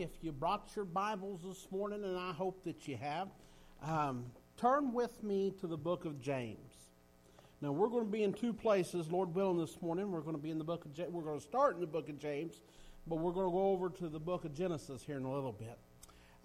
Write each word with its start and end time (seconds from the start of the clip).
if 0.00 0.08
you 0.22 0.32
brought 0.32 0.70
your 0.74 0.86
Bibles 0.86 1.42
this 1.46 1.66
morning, 1.70 2.04
and 2.04 2.16
I 2.16 2.32
hope 2.32 2.64
that 2.64 2.88
you 2.88 2.96
have, 2.96 3.28
um, 3.82 4.24
turn 4.56 4.94
with 4.94 5.22
me 5.22 5.52
to 5.60 5.66
the 5.66 5.76
book 5.76 6.06
of 6.06 6.22
James. 6.22 6.72
Now 7.60 7.72
we're 7.72 7.88
going 7.88 8.06
to 8.06 8.10
be 8.10 8.22
in 8.22 8.32
two 8.32 8.54
places, 8.54 9.10
Lord 9.10 9.34
willing, 9.34 9.58
this 9.58 9.76
morning. 9.82 10.10
We're 10.10 10.22
going 10.22 10.36
to 10.36 10.40
be 10.40 10.50
in 10.50 10.56
the 10.56 10.64
book 10.64 10.86
of 10.86 10.94
James. 10.94 11.12
We're 11.12 11.20
going 11.20 11.38
to 11.38 11.44
start 11.44 11.74
in 11.74 11.82
the 11.82 11.86
book 11.86 12.08
of 12.08 12.18
James, 12.18 12.62
but 13.06 13.16
we're 13.16 13.32
going 13.32 13.48
to 13.48 13.52
go 13.52 13.72
over 13.72 13.90
to 13.90 14.08
the 14.08 14.18
book 14.18 14.46
of 14.46 14.54
Genesis 14.54 15.02
here 15.02 15.18
in 15.18 15.24
a 15.24 15.30
little 15.30 15.52
bit. 15.52 15.76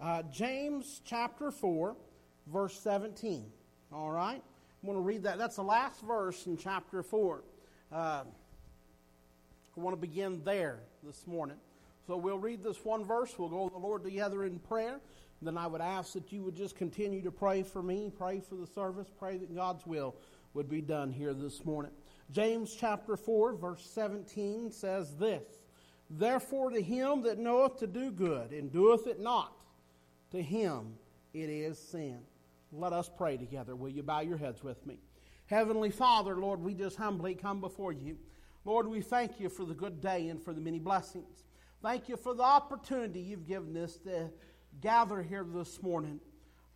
Uh, 0.02 0.22
James 0.24 1.00
chapter 1.06 1.50
four, 1.50 1.96
verse 2.52 2.78
seventeen. 2.78 3.46
All 3.90 4.10
right, 4.10 4.42
I'm 4.82 4.86
going 4.86 4.98
to 4.98 5.02
read 5.02 5.22
that. 5.22 5.38
That's 5.38 5.56
the 5.56 5.62
last 5.62 6.02
verse 6.02 6.46
in 6.46 6.58
chapter 6.58 7.02
four. 7.02 7.42
Uh, 7.90 8.24
I 9.76 9.80
want 9.80 9.96
to 9.96 10.00
begin 10.00 10.42
there 10.44 10.80
this 11.02 11.26
morning. 11.26 11.56
So 12.06 12.16
we'll 12.16 12.38
read 12.38 12.62
this 12.62 12.84
one 12.84 13.04
verse. 13.04 13.34
We'll 13.38 13.48
go 13.48 13.68
to 13.68 13.72
the 13.72 13.80
Lord 13.80 14.04
together 14.04 14.44
in 14.44 14.58
prayer. 14.60 15.00
Then 15.42 15.58
I 15.58 15.66
would 15.66 15.80
ask 15.80 16.12
that 16.14 16.32
you 16.32 16.42
would 16.42 16.56
just 16.56 16.76
continue 16.76 17.22
to 17.22 17.30
pray 17.30 17.62
for 17.62 17.82
me, 17.82 18.10
pray 18.16 18.40
for 18.40 18.54
the 18.54 18.66
service, 18.66 19.08
pray 19.18 19.36
that 19.38 19.54
God's 19.54 19.84
will 19.86 20.14
would 20.54 20.68
be 20.68 20.80
done 20.80 21.12
here 21.12 21.34
this 21.34 21.64
morning. 21.64 21.92
James 22.30 22.74
chapter 22.74 23.16
4, 23.16 23.54
verse 23.54 23.88
17 23.92 24.70
says 24.70 25.14
this 25.16 25.42
Therefore, 26.08 26.70
to 26.70 26.80
him 26.80 27.22
that 27.22 27.38
knoweth 27.38 27.78
to 27.80 27.86
do 27.86 28.10
good 28.10 28.52
and 28.52 28.72
doeth 28.72 29.06
it 29.06 29.20
not, 29.20 29.52
to 30.30 30.40
him 30.40 30.94
it 31.34 31.50
is 31.50 31.78
sin. 31.78 32.20
Let 32.72 32.92
us 32.92 33.10
pray 33.14 33.36
together. 33.36 33.76
Will 33.76 33.90
you 33.90 34.02
bow 34.02 34.20
your 34.20 34.38
heads 34.38 34.62
with 34.62 34.84
me? 34.86 34.98
Heavenly 35.46 35.90
Father, 35.90 36.36
Lord, 36.36 36.60
we 36.60 36.74
just 36.74 36.96
humbly 36.96 37.34
come 37.34 37.60
before 37.60 37.92
you. 37.92 38.16
Lord, 38.64 38.88
we 38.88 39.00
thank 39.00 39.38
you 39.38 39.48
for 39.48 39.64
the 39.64 39.74
good 39.74 40.00
day 40.00 40.28
and 40.28 40.42
for 40.42 40.52
the 40.52 40.60
many 40.60 40.78
blessings. 40.78 41.45
Thank 41.82 42.08
you 42.08 42.16
for 42.16 42.34
the 42.34 42.42
opportunity 42.42 43.20
you've 43.20 43.46
given 43.46 43.76
us 43.76 43.96
to 43.98 44.30
gather 44.80 45.22
here 45.22 45.46
this 45.48 45.82
morning 45.82 46.20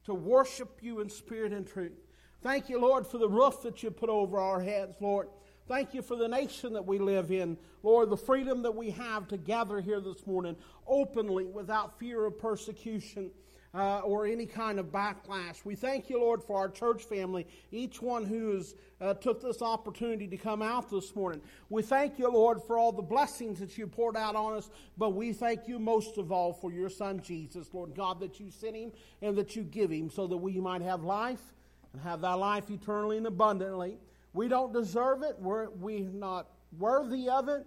to 0.04 0.14
worship 0.14 0.78
you 0.82 1.00
in 1.00 1.08
spirit 1.08 1.52
and 1.52 1.66
truth. 1.66 1.98
Thank 2.42 2.68
you, 2.68 2.78
Lord, 2.78 3.06
for 3.06 3.18
the 3.18 3.28
roof 3.28 3.62
that 3.62 3.82
you 3.82 3.90
put 3.90 4.08
over 4.08 4.38
our 4.38 4.60
heads, 4.60 4.96
Lord. 5.00 5.28
Thank 5.68 5.94
you 5.94 6.02
for 6.02 6.16
the 6.16 6.28
nation 6.28 6.72
that 6.74 6.84
we 6.84 6.98
live 6.98 7.30
in. 7.30 7.56
Lord, 7.82 8.10
the 8.10 8.16
freedom 8.16 8.62
that 8.62 8.74
we 8.74 8.90
have 8.90 9.28
to 9.28 9.36
gather 9.36 9.80
here 9.80 10.00
this 10.00 10.26
morning 10.26 10.56
openly 10.86 11.44
without 11.44 11.98
fear 11.98 12.26
of 12.26 12.38
persecution 12.38 13.30
uh, 13.74 14.00
or 14.00 14.26
any 14.26 14.46
kind 14.46 14.78
of 14.78 14.86
backlash. 14.86 15.64
We 15.64 15.74
thank 15.74 16.10
you, 16.10 16.18
Lord, 16.18 16.42
for 16.42 16.56
our 16.56 16.68
church 16.68 17.04
family, 17.04 17.46
each 17.70 18.02
one 18.02 18.24
who 18.24 18.56
has 18.56 18.74
uh, 19.00 19.14
took 19.14 19.40
this 19.40 19.62
opportunity 19.62 20.26
to 20.26 20.36
come 20.36 20.60
out 20.60 20.90
this 20.90 21.14
morning. 21.14 21.40
We 21.68 21.82
thank 21.82 22.18
you, 22.18 22.28
Lord, 22.30 22.62
for 22.62 22.78
all 22.78 22.92
the 22.92 23.02
blessings 23.02 23.60
that 23.60 23.78
you 23.78 23.86
poured 23.86 24.16
out 24.16 24.34
on 24.34 24.56
us, 24.56 24.70
but 24.98 25.10
we 25.10 25.32
thank 25.32 25.68
you 25.68 25.78
most 25.78 26.18
of 26.18 26.32
all 26.32 26.52
for 26.52 26.72
your 26.72 26.90
Son 26.90 27.20
Jesus, 27.20 27.72
Lord 27.72 27.94
God, 27.94 28.20
that 28.20 28.40
you 28.40 28.50
sent 28.50 28.76
him 28.76 28.92
and 29.22 29.36
that 29.36 29.54
you 29.54 29.62
give 29.62 29.90
him 29.90 30.10
so 30.10 30.26
that 30.26 30.36
we 30.36 30.58
might 30.60 30.82
have 30.82 31.04
life 31.04 31.54
and 31.92 32.02
have 32.02 32.20
thy 32.20 32.34
life 32.34 32.70
eternally 32.70 33.16
and 33.18 33.26
abundantly. 33.26 33.98
We 34.32 34.48
don't 34.48 34.72
deserve 34.72 35.22
it. 35.22 35.36
We're, 35.38 35.70
we're 35.70 36.08
not 36.08 36.48
worthy 36.78 37.28
of 37.28 37.48
it. 37.48 37.66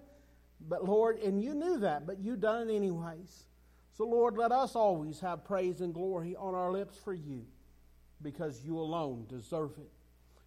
But 0.68 0.86
Lord, 0.86 1.20
and 1.20 1.42
you 1.42 1.54
knew 1.54 1.78
that, 1.80 2.06
but 2.06 2.20
you 2.20 2.38
done 2.38 2.70
it 2.70 2.74
anyways. 2.74 3.48
So, 3.96 4.06
Lord, 4.06 4.38
let 4.38 4.52
us 4.52 4.76
always 4.76 5.20
have 5.20 5.46
praise 5.46 5.82
and 5.82 5.94
glory 5.94 6.36
on 6.36 6.56
our 6.56 6.72
lips 6.72 6.98
for 6.98 7.14
you 7.14 7.46
because 8.24 8.64
you 8.66 8.80
alone 8.80 9.26
deserve 9.30 9.78
it. 9.78 9.92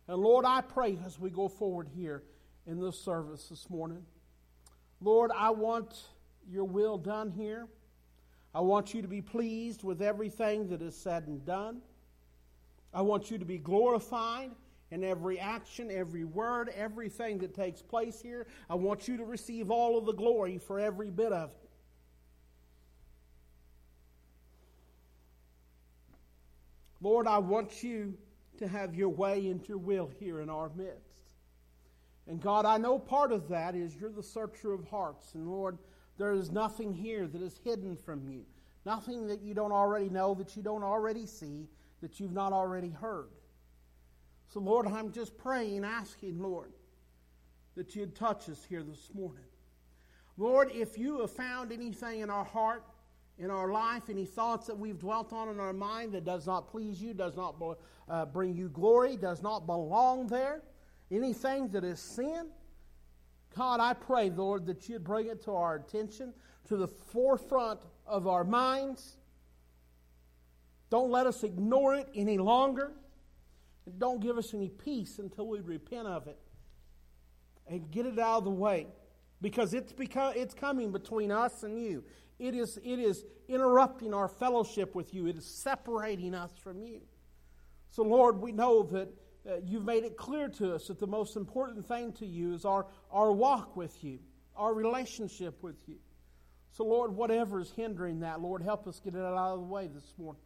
And 0.08 0.18
Lord, 0.18 0.44
I 0.44 0.60
pray 0.62 0.98
as 1.06 1.20
we 1.20 1.30
go 1.30 1.48
forward 1.48 1.88
here 1.94 2.24
in 2.66 2.80
this 2.80 2.98
service 2.98 3.48
this 3.48 3.70
morning, 3.70 4.04
Lord, 5.00 5.30
I 5.34 5.50
want 5.50 5.94
your 6.48 6.64
will 6.64 6.98
done 6.98 7.30
here. 7.30 7.68
I 8.52 8.60
want 8.60 8.94
you 8.94 9.02
to 9.02 9.08
be 9.08 9.20
pleased 9.20 9.84
with 9.84 10.02
everything 10.02 10.68
that 10.68 10.82
is 10.82 10.96
said 10.96 11.26
and 11.26 11.44
done. 11.44 11.82
I 12.92 13.02
want 13.02 13.30
you 13.30 13.38
to 13.38 13.44
be 13.44 13.58
glorified 13.58 14.50
in 14.90 15.04
every 15.04 15.38
action, 15.38 15.90
every 15.90 16.24
word, 16.24 16.70
everything 16.74 17.38
that 17.38 17.54
takes 17.54 17.82
place 17.82 18.20
here. 18.20 18.46
I 18.70 18.74
want 18.74 19.06
you 19.06 19.16
to 19.18 19.24
receive 19.24 19.70
all 19.70 19.98
of 19.98 20.06
the 20.06 20.14
glory 20.14 20.58
for 20.58 20.80
every 20.80 21.10
bit 21.10 21.32
of 21.32 21.50
it. 21.50 21.65
Lord, 27.00 27.26
I 27.26 27.38
want 27.38 27.82
you 27.82 28.14
to 28.58 28.68
have 28.68 28.94
your 28.94 29.08
way 29.08 29.48
and 29.48 29.66
your 29.68 29.78
will 29.78 30.10
here 30.18 30.40
in 30.40 30.48
our 30.48 30.70
midst. 30.74 31.34
And 32.26 32.40
God, 32.40 32.64
I 32.64 32.78
know 32.78 32.98
part 32.98 33.32
of 33.32 33.48
that 33.48 33.74
is 33.74 33.94
you're 33.94 34.10
the 34.10 34.22
searcher 34.22 34.72
of 34.72 34.88
hearts. 34.88 35.34
And 35.34 35.48
Lord, 35.48 35.78
there 36.18 36.32
is 36.32 36.50
nothing 36.50 36.92
here 36.92 37.26
that 37.26 37.42
is 37.42 37.60
hidden 37.62 37.96
from 37.96 38.26
you. 38.28 38.44
Nothing 38.84 39.26
that 39.28 39.42
you 39.42 39.54
don't 39.54 39.72
already 39.72 40.08
know, 40.08 40.34
that 40.34 40.56
you 40.56 40.62
don't 40.62 40.82
already 40.82 41.26
see, 41.26 41.68
that 42.00 42.18
you've 42.18 42.32
not 42.32 42.52
already 42.52 42.90
heard. 42.90 43.28
So, 44.48 44.60
Lord, 44.60 44.86
I'm 44.86 45.12
just 45.12 45.36
praying, 45.36 45.84
asking, 45.84 46.40
Lord, 46.40 46.72
that 47.74 47.94
you'd 47.94 48.14
touch 48.14 48.48
us 48.48 48.64
here 48.68 48.82
this 48.82 49.10
morning. 49.12 49.44
Lord, 50.38 50.70
if 50.72 50.98
you 50.98 51.20
have 51.20 51.30
found 51.30 51.72
anything 51.72 52.20
in 52.20 52.30
our 52.30 52.44
heart 52.44 52.84
in 53.38 53.50
our 53.50 53.70
life, 53.70 54.04
any 54.08 54.24
thoughts 54.24 54.66
that 54.66 54.78
we've 54.78 54.98
dwelt 54.98 55.32
on 55.32 55.48
in 55.48 55.60
our 55.60 55.72
mind 55.72 56.12
that 56.12 56.24
does 56.24 56.46
not 56.46 56.68
please 56.68 57.00
you, 57.02 57.12
does 57.12 57.36
not 57.36 57.56
uh, 58.08 58.24
bring 58.26 58.54
you 58.54 58.68
glory, 58.68 59.16
does 59.16 59.42
not 59.42 59.66
belong 59.66 60.26
there, 60.26 60.62
anything 61.10 61.68
that 61.68 61.84
is 61.84 62.00
sin, 62.00 62.48
God, 63.56 63.80
I 63.80 63.94
pray, 63.94 64.28
Lord, 64.28 64.66
that 64.66 64.88
you'd 64.88 65.02
bring 65.04 65.28
it 65.28 65.42
to 65.44 65.52
our 65.52 65.76
attention, 65.76 66.34
to 66.68 66.76
the 66.76 66.86
forefront 66.86 67.80
of 68.06 68.28
our 68.28 68.44
minds. 68.44 69.16
Don't 70.90 71.10
let 71.10 71.26
us 71.26 71.42
ignore 71.42 71.94
it 71.94 72.08
any 72.14 72.36
longer. 72.36 72.92
And 73.86 73.98
don't 73.98 74.20
give 74.20 74.36
us 74.36 74.52
any 74.52 74.68
peace 74.68 75.18
until 75.18 75.46
we 75.48 75.60
repent 75.60 76.06
of 76.06 76.26
it 76.26 76.38
and 77.66 77.90
get 77.90 78.04
it 78.04 78.18
out 78.18 78.38
of 78.38 78.44
the 78.44 78.50
way. 78.50 78.88
Because 79.40 79.72
it's, 79.72 79.92
become, 79.92 80.34
it's 80.36 80.54
coming 80.54 80.92
between 80.92 81.30
us 81.30 81.62
and 81.62 81.80
you. 81.80 82.04
It 82.38 82.54
is, 82.54 82.78
it 82.78 82.98
is 82.98 83.24
interrupting 83.48 84.12
our 84.12 84.28
fellowship 84.28 84.94
with 84.94 85.14
you. 85.14 85.26
It 85.26 85.36
is 85.36 85.46
separating 85.46 86.34
us 86.34 86.50
from 86.62 86.82
you. 86.82 87.00
So, 87.88 88.02
Lord, 88.02 88.40
we 88.40 88.52
know 88.52 88.82
that 88.82 89.08
uh, 89.48 89.56
you've 89.64 89.84
made 89.84 90.04
it 90.04 90.16
clear 90.16 90.48
to 90.48 90.74
us 90.74 90.88
that 90.88 90.98
the 90.98 91.06
most 91.06 91.36
important 91.36 91.86
thing 91.86 92.12
to 92.14 92.26
you 92.26 92.52
is 92.52 92.64
our, 92.64 92.86
our 93.10 93.32
walk 93.32 93.76
with 93.76 94.02
you, 94.04 94.18
our 94.56 94.74
relationship 94.74 95.62
with 95.62 95.76
you. 95.86 95.96
So, 96.72 96.84
Lord, 96.84 97.12
whatever 97.12 97.60
is 97.60 97.70
hindering 97.70 98.20
that, 98.20 98.40
Lord, 98.40 98.62
help 98.62 98.86
us 98.86 99.00
get 99.00 99.14
it 99.14 99.20
out 99.20 99.36
of 99.36 99.60
the 99.60 99.66
way 99.66 99.86
this 99.86 100.12
morning. 100.18 100.42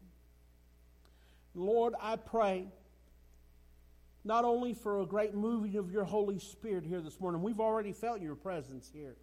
Lord, 1.55 1.95
I 2.01 2.17
pray 2.17 2.69
not 4.23 4.45
only 4.45 4.75
for 4.75 5.01
a 5.01 5.07
great 5.07 5.35
moving 5.35 5.77
of 5.77 5.91
your 5.91 6.05
Holy 6.05 6.39
Spirit 6.39 6.85
here 6.85 7.01
this 7.01 7.19
morning, 7.19 7.43
we've 7.43 7.59
already 7.59 7.93
felt 7.93 8.21
your 8.21 8.37
presence 8.37 8.91
here. 8.93 9.17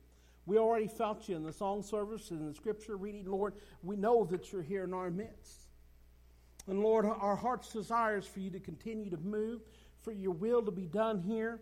We 0.47 0.57
already 0.57 0.87
felt 0.87 1.27
you 1.27 1.35
in 1.35 1.43
the 1.43 1.51
song 1.51 1.83
service 1.83 2.31
and 2.31 2.49
the 2.49 2.55
scripture 2.55 2.95
reading, 2.95 3.25
Lord. 3.25 3.53
We 3.83 3.97
know 3.97 4.23
that 4.31 4.53
you're 4.53 4.63
here 4.63 4.85
in 4.85 4.93
our 4.93 5.11
midst. 5.11 5.67
And 6.67 6.79
Lord, 6.79 7.05
our 7.05 7.35
heart's 7.35 7.73
desire 7.73 8.17
is 8.17 8.25
for 8.25 8.39
you 8.39 8.49
to 8.51 8.59
continue 8.61 9.09
to 9.09 9.17
move, 9.17 9.59
for 10.01 10.13
your 10.13 10.31
will 10.31 10.61
to 10.63 10.71
be 10.71 10.85
done 10.85 11.21
here, 11.21 11.59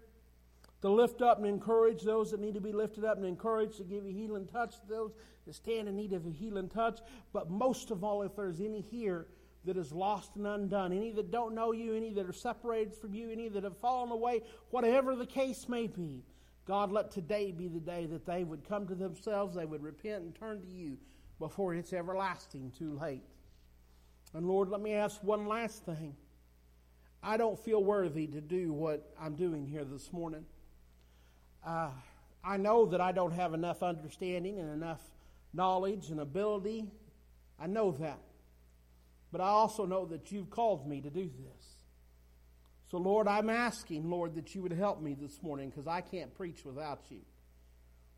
to 0.84 0.90
lift 0.90 1.24
up 1.24 1.40
and 1.40 1.48
encourage 1.48 2.04
those 2.04 2.30
that 2.30 2.40
need 2.40 2.54
to 2.54 2.62
be 2.62 2.72
lifted 2.72 3.04
up 3.04 3.18
and 3.18 3.26
encouraged, 3.26 3.78
to 3.78 3.84
give 3.84 4.06
a 4.06 4.12
healing 4.12 4.46
touch 4.46 4.80
to 4.82 4.88
those 4.88 5.14
that 5.48 5.56
stand 5.56 5.88
in 5.88 5.96
need 5.96 6.14
of 6.14 6.28
a 6.28 6.30
healing 6.30 6.70
touch. 6.70 7.00
But 7.34 7.50
most 7.50 7.90
of 7.90 8.04
all, 8.04 8.22
if 8.22 8.36
there's 8.36 8.62
any 8.62 8.82
here 8.82 9.26
that 9.66 9.78
is 9.78 9.92
lost 9.92 10.36
and 10.36 10.46
undone, 10.46 10.94
any 10.94 11.12
that 11.14 11.32
don't 11.32 11.56
know 11.56 11.72
you, 11.72 11.96
any 11.96 12.14
that 12.14 12.30
are 12.30 12.34
separated 12.34 12.94
from 12.94 13.16
you, 13.16 13.32
any 13.32 13.50
that 13.50 13.64
have 13.64 13.78
fallen 13.78 14.12
away, 14.12 14.44
whatever 14.70 15.16
the 15.16 15.26
case 15.26 15.68
may 15.68 15.88
be, 15.88 16.24
God, 16.68 16.92
let 16.92 17.12
today 17.12 17.52
be 17.52 17.68
the 17.68 17.80
day 17.80 18.06
that 18.08 18.26
they 18.26 18.44
would 18.44 18.68
come 18.68 18.88
to 18.88 18.96
themselves, 18.96 19.56
they 19.56 19.66
would 19.66 19.84
repent 19.84 20.24
and 20.24 20.36
turn 20.36 20.62
to 20.62 20.68
you 20.68 20.98
before 21.40 21.76
it's 21.76 21.94
everlasting 21.94 22.72
too 22.78 22.98
late. 23.00 23.24
And 24.34 24.48
Lord, 24.48 24.70
let 24.70 24.82
me 24.82 24.94
ask 24.94 25.24
one 25.24 25.48
last 25.48 25.86
thing. 25.86 26.16
I 27.22 27.38
don't 27.38 27.60
feel 27.60 27.84
worthy 27.84 28.28
to 28.28 28.42
do 28.42 28.74
what 28.74 29.14
I'm 29.20 29.36
doing 29.36 29.66
here 29.66 29.84
this 29.84 30.12
morning. 30.12 30.46
Uh, 31.66 31.90
I 32.44 32.58
know 32.58 32.86
that 32.88 33.02
I 33.02 33.12
don't 33.12 33.34
have 33.34 33.54
enough 33.54 33.82
understanding 33.82 34.60
and 34.60 34.70
enough 34.72 35.02
knowledge 35.54 36.10
and 36.10 36.20
ability. 36.20 36.92
I 37.60 37.68
know 37.68 37.92
that. 37.94 38.20
But 39.32 39.42
I 39.42 39.48
also 39.48 39.86
know 39.86 40.06
that 40.06 40.32
you've 40.32 40.50
called 40.50 40.88
me 40.88 41.02
to 41.02 41.10
do 41.10 41.24
this. 41.24 41.75
So, 42.92 42.98
Lord, 42.98 43.28
I'm 43.28 43.50
asking, 43.50 44.10
Lord, 44.10 44.36
that 44.36 44.54
you 44.54 44.62
would 44.62 44.72
help 44.72 45.02
me 45.02 45.16
this 45.20 45.42
morning 45.42 45.70
because 45.70 45.88
I 45.88 46.02
can't 46.02 46.34
preach 46.36 46.64
without 46.64 47.02
you. 47.10 47.22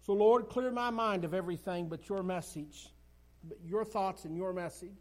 So, 0.05 0.13
Lord, 0.13 0.49
clear 0.49 0.71
my 0.71 0.89
mind 0.89 1.23
of 1.23 1.33
everything 1.33 1.87
but 1.87 2.09
your 2.09 2.23
message, 2.23 2.89
but 3.47 3.57
your 3.65 3.85
thoughts 3.85 4.25
and 4.25 4.35
your 4.35 4.53
message. 4.53 4.97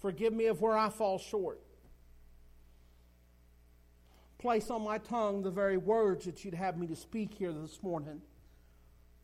Forgive 0.00 0.32
me 0.32 0.46
of 0.46 0.60
where 0.60 0.76
I 0.76 0.90
fall 0.90 1.18
short. 1.18 1.60
Place 4.38 4.70
on 4.70 4.82
my 4.82 4.98
tongue 4.98 5.42
the 5.42 5.50
very 5.50 5.76
words 5.76 6.24
that 6.24 6.44
you'd 6.44 6.54
have 6.54 6.76
me 6.76 6.88
to 6.88 6.96
speak 6.96 7.32
here 7.34 7.52
this 7.52 7.82
morning. 7.82 8.20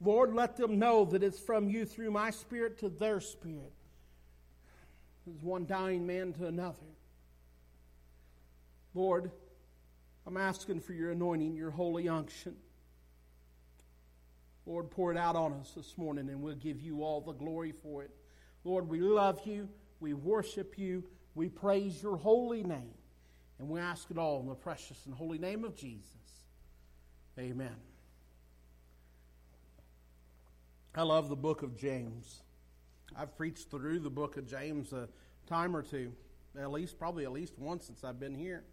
Lord, 0.00 0.32
let 0.32 0.56
them 0.56 0.78
know 0.78 1.04
that 1.06 1.24
it's 1.24 1.40
from 1.40 1.68
you 1.68 1.84
through 1.84 2.12
my 2.12 2.30
spirit 2.30 2.78
to 2.78 2.88
their 2.88 3.20
spirit. 3.20 3.72
As 5.28 5.42
one 5.42 5.66
dying 5.66 6.06
man 6.06 6.32
to 6.34 6.46
another. 6.46 6.86
Lord, 8.94 9.30
I'm 10.26 10.36
asking 10.36 10.80
for 10.80 10.92
your 10.92 11.10
anointing, 11.10 11.54
your 11.54 11.70
holy 11.70 12.08
unction. 12.08 12.56
Lord, 14.66 14.90
pour 14.90 15.10
it 15.10 15.16
out 15.16 15.36
on 15.36 15.54
us 15.54 15.72
this 15.74 15.96
morning, 15.96 16.28
and 16.28 16.42
we'll 16.42 16.54
give 16.54 16.80
you 16.80 17.02
all 17.02 17.22
the 17.22 17.32
glory 17.32 17.72
for 17.72 18.02
it. 18.02 18.10
Lord, 18.64 18.88
we 18.88 19.00
love 19.00 19.40
you. 19.46 19.68
We 20.00 20.12
worship 20.12 20.78
you. 20.78 21.04
We 21.34 21.48
praise 21.48 22.02
your 22.02 22.16
holy 22.16 22.62
name. 22.62 22.94
And 23.58 23.68
we 23.68 23.80
ask 23.80 24.10
it 24.10 24.18
all 24.18 24.40
in 24.40 24.46
the 24.46 24.54
precious 24.54 25.06
and 25.06 25.14
holy 25.14 25.38
name 25.38 25.64
of 25.64 25.74
Jesus. 25.74 26.42
Amen. 27.38 27.76
I 30.94 31.02
love 31.02 31.28
the 31.28 31.36
book 31.36 31.62
of 31.62 31.76
James. 31.76 32.42
I've 33.16 33.36
preached 33.36 33.70
through 33.70 34.00
the 34.00 34.10
book 34.10 34.36
of 34.36 34.46
James 34.46 34.92
a 34.92 35.08
time 35.46 35.74
or 35.74 35.82
two, 35.82 36.12
at 36.60 36.70
least, 36.70 36.98
probably 36.98 37.24
at 37.24 37.32
least 37.32 37.58
once 37.58 37.86
since 37.86 38.04
I've 38.04 38.20
been 38.20 38.34
here. 38.34 38.64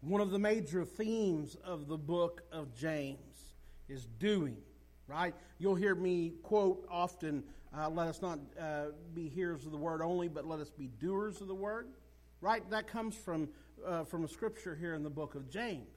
One 0.00 0.20
of 0.20 0.30
the 0.30 0.38
major 0.38 0.84
themes 0.84 1.56
of 1.64 1.88
the 1.88 1.98
book 1.98 2.42
of 2.52 2.74
James 2.74 3.54
is 3.88 4.06
doing, 4.18 4.58
right? 5.08 5.34
You'll 5.58 5.74
hear 5.74 5.94
me 5.94 6.34
quote 6.42 6.86
often 6.90 7.42
uh, 7.76 7.90
let 7.90 8.06
us 8.06 8.22
not 8.22 8.38
uh, 8.58 8.86
be 9.12 9.28
hearers 9.28 9.66
of 9.66 9.72
the 9.72 9.78
word 9.78 10.00
only, 10.00 10.28
but 10.28 10.46
let 10.46 10.60
us 10.60 10.70
be 10.70 10.86
doers 10.86 11.40
of 11.40 11.48
the 11.48 11.54
word, 11.54 11.88
right? 12.40 12.68
That 12.70 12.86
comes 12.86 13.14
from, 13.14 13.48
uh, 13.84 14.04
from 14.04 14.24
a 14.24 14.28
scripture 14.28 14.74
here 14.74 14.94
in 14.94 15.02
the 15.02 15.10
book 15.10 15.34
of 15.34 15.50
James 15.50 15.88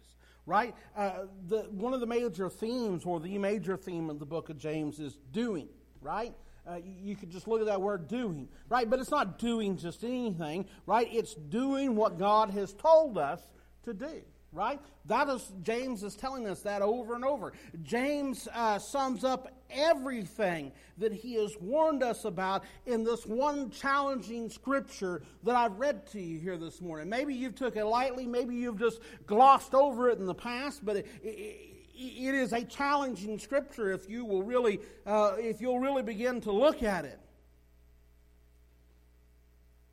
right? 0.45 0.75
Uh, 0.97 1.25
the, 1.47 1.61
one 1.69 1.93
of 1.93 1.99
the 1.99 2.07
major 2.07 2.49
themes, 2.49 3.05
or 3.05 3.19
the 3.19 3.37
major 3.37 3.77
theme 3.77 4.09
of 4.09 4.19
the 4.19 4.25
book 4.25 4.49
of 4.49 4.57
James, 4.57 4.99
is 4.99 5.17
doing, 5.31 5.67
right? 6.01 6.33
Uh, 6.67 6.77
you 6.83 7.15
could 7.15 7.29
just 7.29 7.47
look 7.47 7.59
at 7.59 7.67
that 7.67 7.81
word 7.81 8.07
doing, 8.07 8.47
right? 8.69 8.89
But 8.89 8.99
it's 8.99 9.11
not 9.11 9.39
doing 9.39 9.77
just 9.77 10.03
anything, 10.03 10.65
right? 10.85 11.07
It's 11.11 11.33
doing 11.33 11.95
what 11.95 12.17
God 12.17 12.51
has 12.51 12.73
told 12.73 13.17
us 13.17 13.41
to 13.83 13.93
do 13.93 14.21
right? 14.53 14.79
That 15.05 15.29
is, 15.29 15.51
James 15.63 16.03
is 16.03 16.15
telling 16.15 16.47
us 16.47 16.61
that 16.61 16.81
over 16.81 17.15
and 17.15 17.23
over. 17.23 17.53
James 17.83 18.47
uh, 18.53 18.79
sums 18.79 19.23
up 19.23 19.49
everything 19.69 20.73
that 20.97 21.13
he 21.13 21.35
has 21.35 21.55
warned 21.61 22.03
us 22.03 22.25
about 22.25 22.63
in 22.85 23.03
this 23.03 23.25
one 23.25 23.71
challenging 23.71 24.49
scripture 24.49 25.21
that 25.43 25.55
I've 25.55 25.79
read 25.79 26.05
to 26.07 26.19
you 26.19 26.39
here 26.39 26.57
this 26.57 26.81
morning. 26.81 27.07
Maybe 27.07 27.33
you've 27.33 27.55
took 27.55 27.77
it 27.77 27.85
lightly, 27.85 28.25
maybe 28.25 28.55
you've 28.55 28.79
just 28.79 28.99
glossed 29.25 29.73
over 29.73 30.09
it 30.09 30.19
in 30.19 30.25
the 30.25 30.35
past, 30.35 30.85
but 30.85 30.97
it, 30.97 31.07
it, 31.23 31.57
it 31.95 32.35
is 32.35 32.51
a 32.51 32.63
challenging 32.63 33.39
scripture 33.39 33.91
if 33.91 34.09
you 34.09 34.25
will 34.25 34.43
really, 34.43 34.81
uh, 35.05 35.35
if 35.37 35.61
you'll 35.61 35.79
really 35.79 36.03
begin 36.03 36.41
to 36.41 36.51
look 36.51 36.83
at 36.83 37.05
it. 37.05 37.19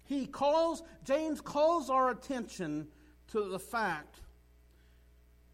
He 0.04 0.26
calls, 0.26 0.82
James 1.04 1.40
calls 1.40 1.90
our 1.90 2.10
attention 2.10 2.88
to 3.28 3.48
the 3.48 3.58
fact 3.58 4.20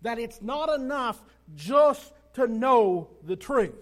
that 0.03 0.19
it's 0.19 0.41
not 0.43 0.69
enough 0.69 1.23
just 1.55 2.13
to 2.35 2.47
know 2.47 3.09
the 3.25 3.37
truth. 3.37 3.75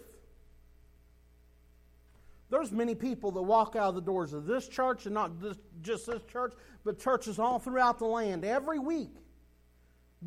There's 2.51 2.71
many 2.71 2.95
people 2.95 3.33
that 3.33 3.43
walk 3.43 3.77
out 3.77 3.89
of 3.89 3.95
the 3.95 4.03
doors 4.03 4.35
of 4.35 4.45
this 4.45 4.69
church, 4.69 5.07
and 5.07 5.15
not 5.15 5.33
just 5.81 6.07
this 6.07 6.23
church, 6.31 6.53
but 6.85 6.99
churches 6.99 7.39
all 7.39 7.59
throughout 7.59 7.99
the 7.99 8.05
land 8.05 8.45
every 8.45 8.79
week 8.79 9.15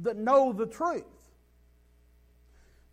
that 0.02 0.18
know 0.18 0.52
the 0.52 0.66
truth. 0.66 1.04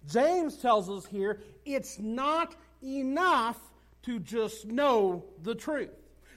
James 0.07 0.57
tells 0.57 0.91
us 0.91 1.07
here 1.07 1.41
it's 1.65 1.99
not 1.99 2.55
enough 2.83 3.59
to 4.03 4.19
just 4.19 4.67
know 4.67 5.25
the 5.43 5.55
truth. 5.55 5.91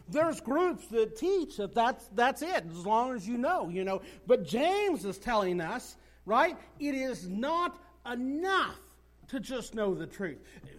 There's 0.07 0.40
groups 0.40 0.88
that 0.88 1.18
teach 1.18 1.57
that 1.57 1.74
that's, 1.74 2.07
that's 2.13 2.42
it, 2.42 2.63
as 2.69 2.86
long 2.86 3.16
as 3.16 3.28
you 3.28 3.38
know, 3.38 3.69
you 3.69 3.84
know. 3.84 4.02
But 4.28 4.46
James 4.46 5.04
is 5.06 5.18
telling 5.18 5.62
us 5.62 5.96
right? 6.25 6.57
It 6.80 6.96
is 6.96 7.28
not 7.28 7.80
enough 8.12 8.80
to 9.28 9.40
just 9.40 9.74
know 9.74 9.96
the 9.96 10.06
truth. 10.06 10.38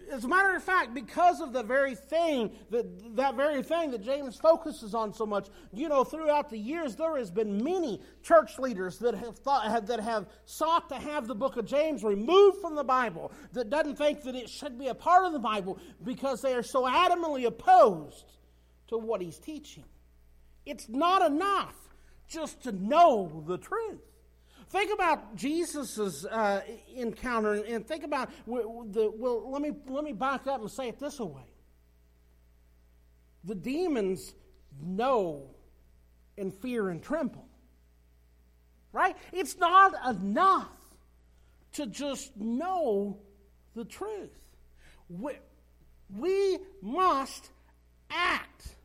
As 0.09 0.23
a 0.23 0.27
matter 0.27 0.55
of 0.55 0.63
fact, 0.63 0.93
because 0.93 1.41
of 1.41 1.51
the 1.51 1.63
very 1.63 1.95
thing 1.95 2.51
that 2.69 3.17
that 3.17 3.35
very 3.35 3.61
thing 3.61 3.91
that 3.91 4.01
James 4.01 4.37
focuses 4.37 4.95
on 4.95 5.13
so 5.13 5.25
much, 5.25 5.49
you 5.73 5.89
know, 5.89 6.05
throughout 6.05 6.49
the 6.49 6.57
years 6.57 6.95
there 6.95 7.17
has 7.17 7.29
been 7.29 7.61
many 7.61 8.01
church 8.23 8.57
leaders 8.57 8.99
that 8.99 9.15
have 9.15 9.37
thought 9.37 9.69
have, 9.69 9.87
that 9.87 9.99
have 9.99 10.27
sought 10.45 10.87
to 10.89 10.95
have 10.95 11.27
the 11.27 11.35
book 11.35 11.57
of 11.57 11.65
James 11.65 12.05
removed 12.05 12.61
from 12.61 12.75
the 12.75 12.85
Bible, 12.85 13.33
that 13.51 13.69
doesn't 13.69 13.97
think 13.97 14.23
that 14.23 14.35
it 14.35 14.49
should 14.49 14.79
be 14.79 14.87
a 14.87 14.95
part 14.95 15.25
of 15.25 15.33
the 15.33 15.39
Bible 15.39 15.77
because 16.05 16.41
they 16.41 16.53
are 16.53 16.63
so 16.63 16.83
adamantly 16.83 17.45
opposed 17.45 18.37
to 18.87 18.97
what 18.97 19.21
he's 19.21 19.37
teaching. 19.37 19.85
It's 20.65 20.89
not 20.89 21.25
enough 21.29 21.75
just 22.27 22.63
to 22.63 22.71
know 22.71 23.43
the 23.47 23.57
truth. 23.57 24.01
Think 24.69 24.93
about 24.93 25.35
Jesus' 25.35 26.25
uh, 26.25 26.61
encounter 26.93 27.53
and 27.53 27.87
think 27.87 28.03
about 28.03 28.29
the. 28.45 29.11
Well, 29.15 29.49
let 29.49 29.61
me, 29.61 29.71
let 29.87 30.03
me 30.03 30.11
back 30.11 30.45
up 30.45 30.59
and 30.59 30.69
say 30.69 30.89
it 30.89 30.99
this 30.99 31.19
way. 31.19 31.43
The 33.45 33.55
demons 33.55 34.33
know 34.81 35.51
and 36.37 36.53
fear 36.53 36.89
and 36.89 37.01
tremble. 37.01 37.47
Right? 38.91 39.15
It's 39.31 39.57
not 39.57 39.93
enough 40.09 40.67
to 41.73 41.85
just 41.85 42.35
know 42.35 43.19
the 43.73 43.85
truth. 43.85 44.31
We, 45.09 45.33
we 46.17 46.57
must 46.81 47.49
act 48.09 48.75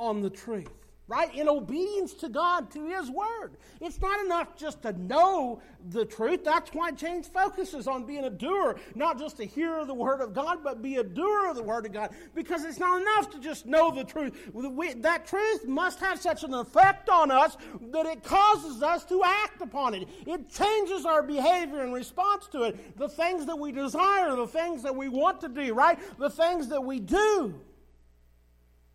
on 0.00 0.22
the 0.22 0.30
truth 0.30 0.70
right? 1.10 1.34
In 1.34 1.48
obedience 1.48 2.14
to 2.14 2.28
God, 2.28 2.70
to 2.70 2.86
His 2.86 3.10
Word. 3.10 3.56
It's 3.80 4.00
not 4.00 4.24
enough 4.24 4.56
just 4.56 4.82
to 4.82 4.92
know 4.92 5.60
the 5.88 6.04
truth. 6.04 6.44
That's 6.44 6.70
why 6.72 6.92
James 6.92 7.26
focuses 7.26 7.88
on 7.88 8.06
being 8.06 8.24
a 8.26 8.30
doer, 8.30 8.78
not 8.94 9.18
just 9.18 9.40
hearer 9.40 9.80
of 9.80 9.88
the 9.88 9.94
Word 9.94 10.20
of 10.20 10.32
God, 10.32 10.60
but 10.62 10.82
be 10.82 10.96
a 10.96 11.02
doer 11.02 11.50
of 11.50 11.56
the 11.56 11.64
Word 11.64 11.84
of 11.84 11.92
God. 11.92 12.10
Because 12.32 12.64
it's 12.64 12.78
not 12.78 13.02
enough 13.02 13.28
to 13.30 13.40
just 13.40 13.66
know 13.66 13.90
the 13.90 14.04
truth. 14.04 14.50
We, 14.54 14.92
that 14.94 15.26
truth 15.26 15.66
must 15.66 15.98
have 15.98 16.20
such 16.20 16.44
an 16.44 16.54
effect 16.54 17.08
on 17.08 17.32
us 17.32 17.56
that 17.90 18.06
it 18.06 18.22
causes 18.22 18.80
us 18.80 19.04
to 19.06 19.20
act 19.24 19.62
upon 19.62 19.94
it. 19.94 20.06
It 20.28 20.48
changes 20.48 21.04
our 21.04 21.24
behavior 21.24 21.82
in 21.82 21.92
response 21.92 22.46
to 22.52 22.62
it. 22.62 22.96
The 22.96 23.08
things 23.08 23.46
that 23.46 23.56
we 23.56 23.72
desire, 23.72 24.36
the 24.36 24.46
things 24.46 24.84
that 24.84 24.94
we 24.94 25.08
want 25.08 25.40
to 25.40 25.48
do, 25.48 25.74
right? 25.74 25.98
The 26.20 26.30
things 26.30 26.68
that 26.68 26.84
we 26.84 27.00
do. 27.00 27.60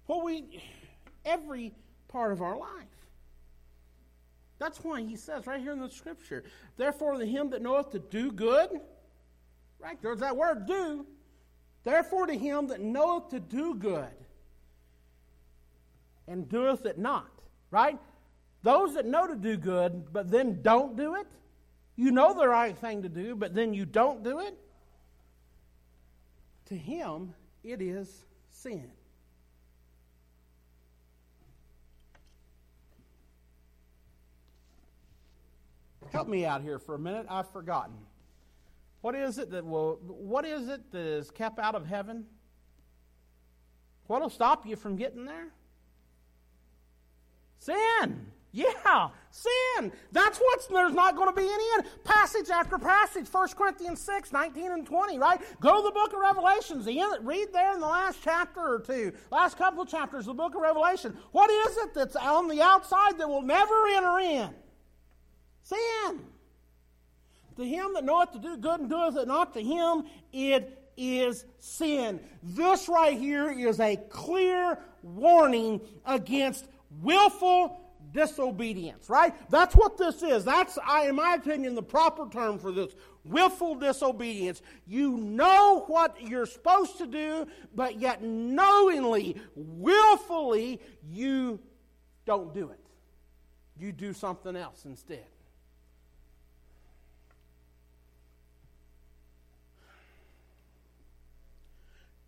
What 0.06 0.24
we, 0.24 0.62
every 1.26 1.74
part 2.08 2.32
of 2.32 2.42
our 2.42 2.58
life. 2.58 2.70
That's 4.58 4.84
why 4.84 5.02
he 5.02 5.16
says 5.16 5.48
right 5.48 5.60
here 5.60 5.74
in 5.74 5.80
the 5.80 5.90
scripture, 5.90 6.44
therefore 6.78 7.18
to 7.18 7.26
him 7.26 7.50
that 7.50 7.62
knoweth 7.62 7.92
to 7.92 8.00
do 8.00 8.32
good, 8.32 8.70
right, 9.80 10.02
there's 10.02 10.20
that 10.20 10.38
word 10.38 10.66
do. 10.66 11.06
Therefore 11.84 12.26
to 12.26 12.38
him 12.38 12.68
that 12.68 12.82
knoweth 12.82 13.30
to 13.30 13.40
do 13.40 13.76
good 13.76 14.14
and 16.28 16.50
doeth 16.50 16.86
it 16.86 16.98
not, 16.98 17.30
right? 17.70 18.00
Those 18.64 18.96
that 18.96 19.06
know 19.06 19.28
to 19.28 19.36
do 19.36 19.58
good, 19.58 20.12
but 20.12 20.32
then 20.32 20.62
don't 20.62 20.96
do 20.96 21.16
it, 21.16 21.28
you 21.96 22.12
know 22.12 22.34
the 22.34 22.48
right 22.48 22.76
thing 22.78 23.04
to 23.04 23.10
do, 23.10 23.36
but 23.36 23.54
then 23.54 23.74
you 23.74 23.86
don't 23.86 24.24
do 24.24 24.40
it, 24.40 24.58
to 26.66 26.76
him 26.76 27.34
it 27.64 27.82
is 27.82 28.26
sin. 28.50 28.90
Help 36.12 36.28
me 36.28 36.45
out 36.45 36.62
here 36.62 36.80
for 36.80 36.95
a 36.95 37.00
minute. 37.00 37.26
I've 37.30 37.52
forgotten. 37.52 37.95
What 39.02 39.16
is 39.16 39.38
it 39.38 39.52
that 39.52 39.66
will 39.66 40.00
what 40.02 40.45
is 40.45 40.68
it 40.68 40.92
that 40.92 41.06
is 41.06 41.30
kept 41.30 41.59
out 41.59 41.76
of 41.76 41.85
heaven? 41.85 42.26
What'll 44.07 44.30
stop 44.30 44.66
you 44.66 44.76
from 44.76 44.95
getting 44.95 45.26
there? 45.26 45.47
Sin. 47.59 48.28
Yeah, 48.52 49.09
sin. 49.31 49.92
That's 50.14 50.38
what's 50.40 50.68
there's 50.68 50.94
not 50.94 51.18
going 51.18 51.28
to 51.28 51.35
be 51.35 51.45
any 51.45 51.64
end. 51.76 51.83
Passage 52.06 52.50
after 52.50 52.78
passage, 52.78 53.28
1 53.30 53.50
Corinthians 53.50 54.00
6, 54.00 54.31
19 54.31 54.71
and 54.71 54.85
20, 54.88 55.19
right? 55.19 55.42
Go 55.59 55.81
to 55.81 55.83
the 55.83 55.92
book 55.92 56.14
of 56.14 56.19
Revelations. 56.19 56.85
Read 56.85 57.47
there 57.52 57.74
in 57.74 57.81
the 57.81 57.85
last 57.85 58.19
chapter 58.24 58.62
or 58.62 58.80
two, 58.80 59.12
last 59.30 59.57
couple 59.57 59.81
of 59.83 59.90
chapters 59.90 60.21
of 60.21 60.38
the 60.38 60.42
book 60.42 60.56
of 60.56 60.62
Revelation. 60.62 61.18
What 61.33 61.52
is 61.52 61.76
it 61.80 61.94
that's 61.94 62.16
on 62.16 62.47
the 62.47 62.62
outside 62.62 63.18
that 63.18 63.28
will 63.28 63.42
never 63.42 63.88
enter 63.88 64.19
in? 64.19 64.50
Sin. 65.66 66.19
To 67.57 67.66
him 67.66 67.94
that 67.94 68.04
knoweth 68.04 68.34
to 68.34 68.40
do 68.40 68.57
good 68.57 68.81
and 68.81 68.90
doeth 68.90 69.18
it 69.18 69.28
not, 69.28 69.54
to 69.54 69.62
him 69.62 70.06
it 70.31 70.81
is 70.98 71.45
sin. 71.60 72.19
This 72.44 72.88
right 72.88 73.18
here 73.18 73.50
is 73.52 73.80
a 73.80 73.95
clear 73.95 74.78
warning 75.02 75.81
against 76.06 76.68
willful 77.02 77.81
disobedience, 78.12 79.10
right? 79.10 79.34
That's 79.50 79.76
what 79.76 79.98
this 79.98 80.22
is. 80.22 80.45
That's, 80.45 80.78
in 81.04 81.16
my 81.16 81.36
opinion, 81.36 81.76
the 81.76 81.84
proper 81.84 82.30
term 82.30 82.60
for 82.60 82.72
this 82.72 82.94
willful 83.24 83.76
disobedience. 83.76 84.62
You 84.86 85.18
know 85.18 85.84
what 85.88 86.22
you're 86.22 86.45
supposed 86.45 86.98
to 87.00 87.07
do, 87.07 87.48
but 87.74 88.00
yet 88.00 88.22
knowingly, 88.22 89.38
willfully, 89.56 90.80
you 91.10 91.60
don't 92.26 92.54
do 92.54 92.69
it. 92.69 92.80
You 93.78 93.92
do 93.92 94.14
something 94.14 94.56
else 94.56 94.86
instead. 94.86 95.26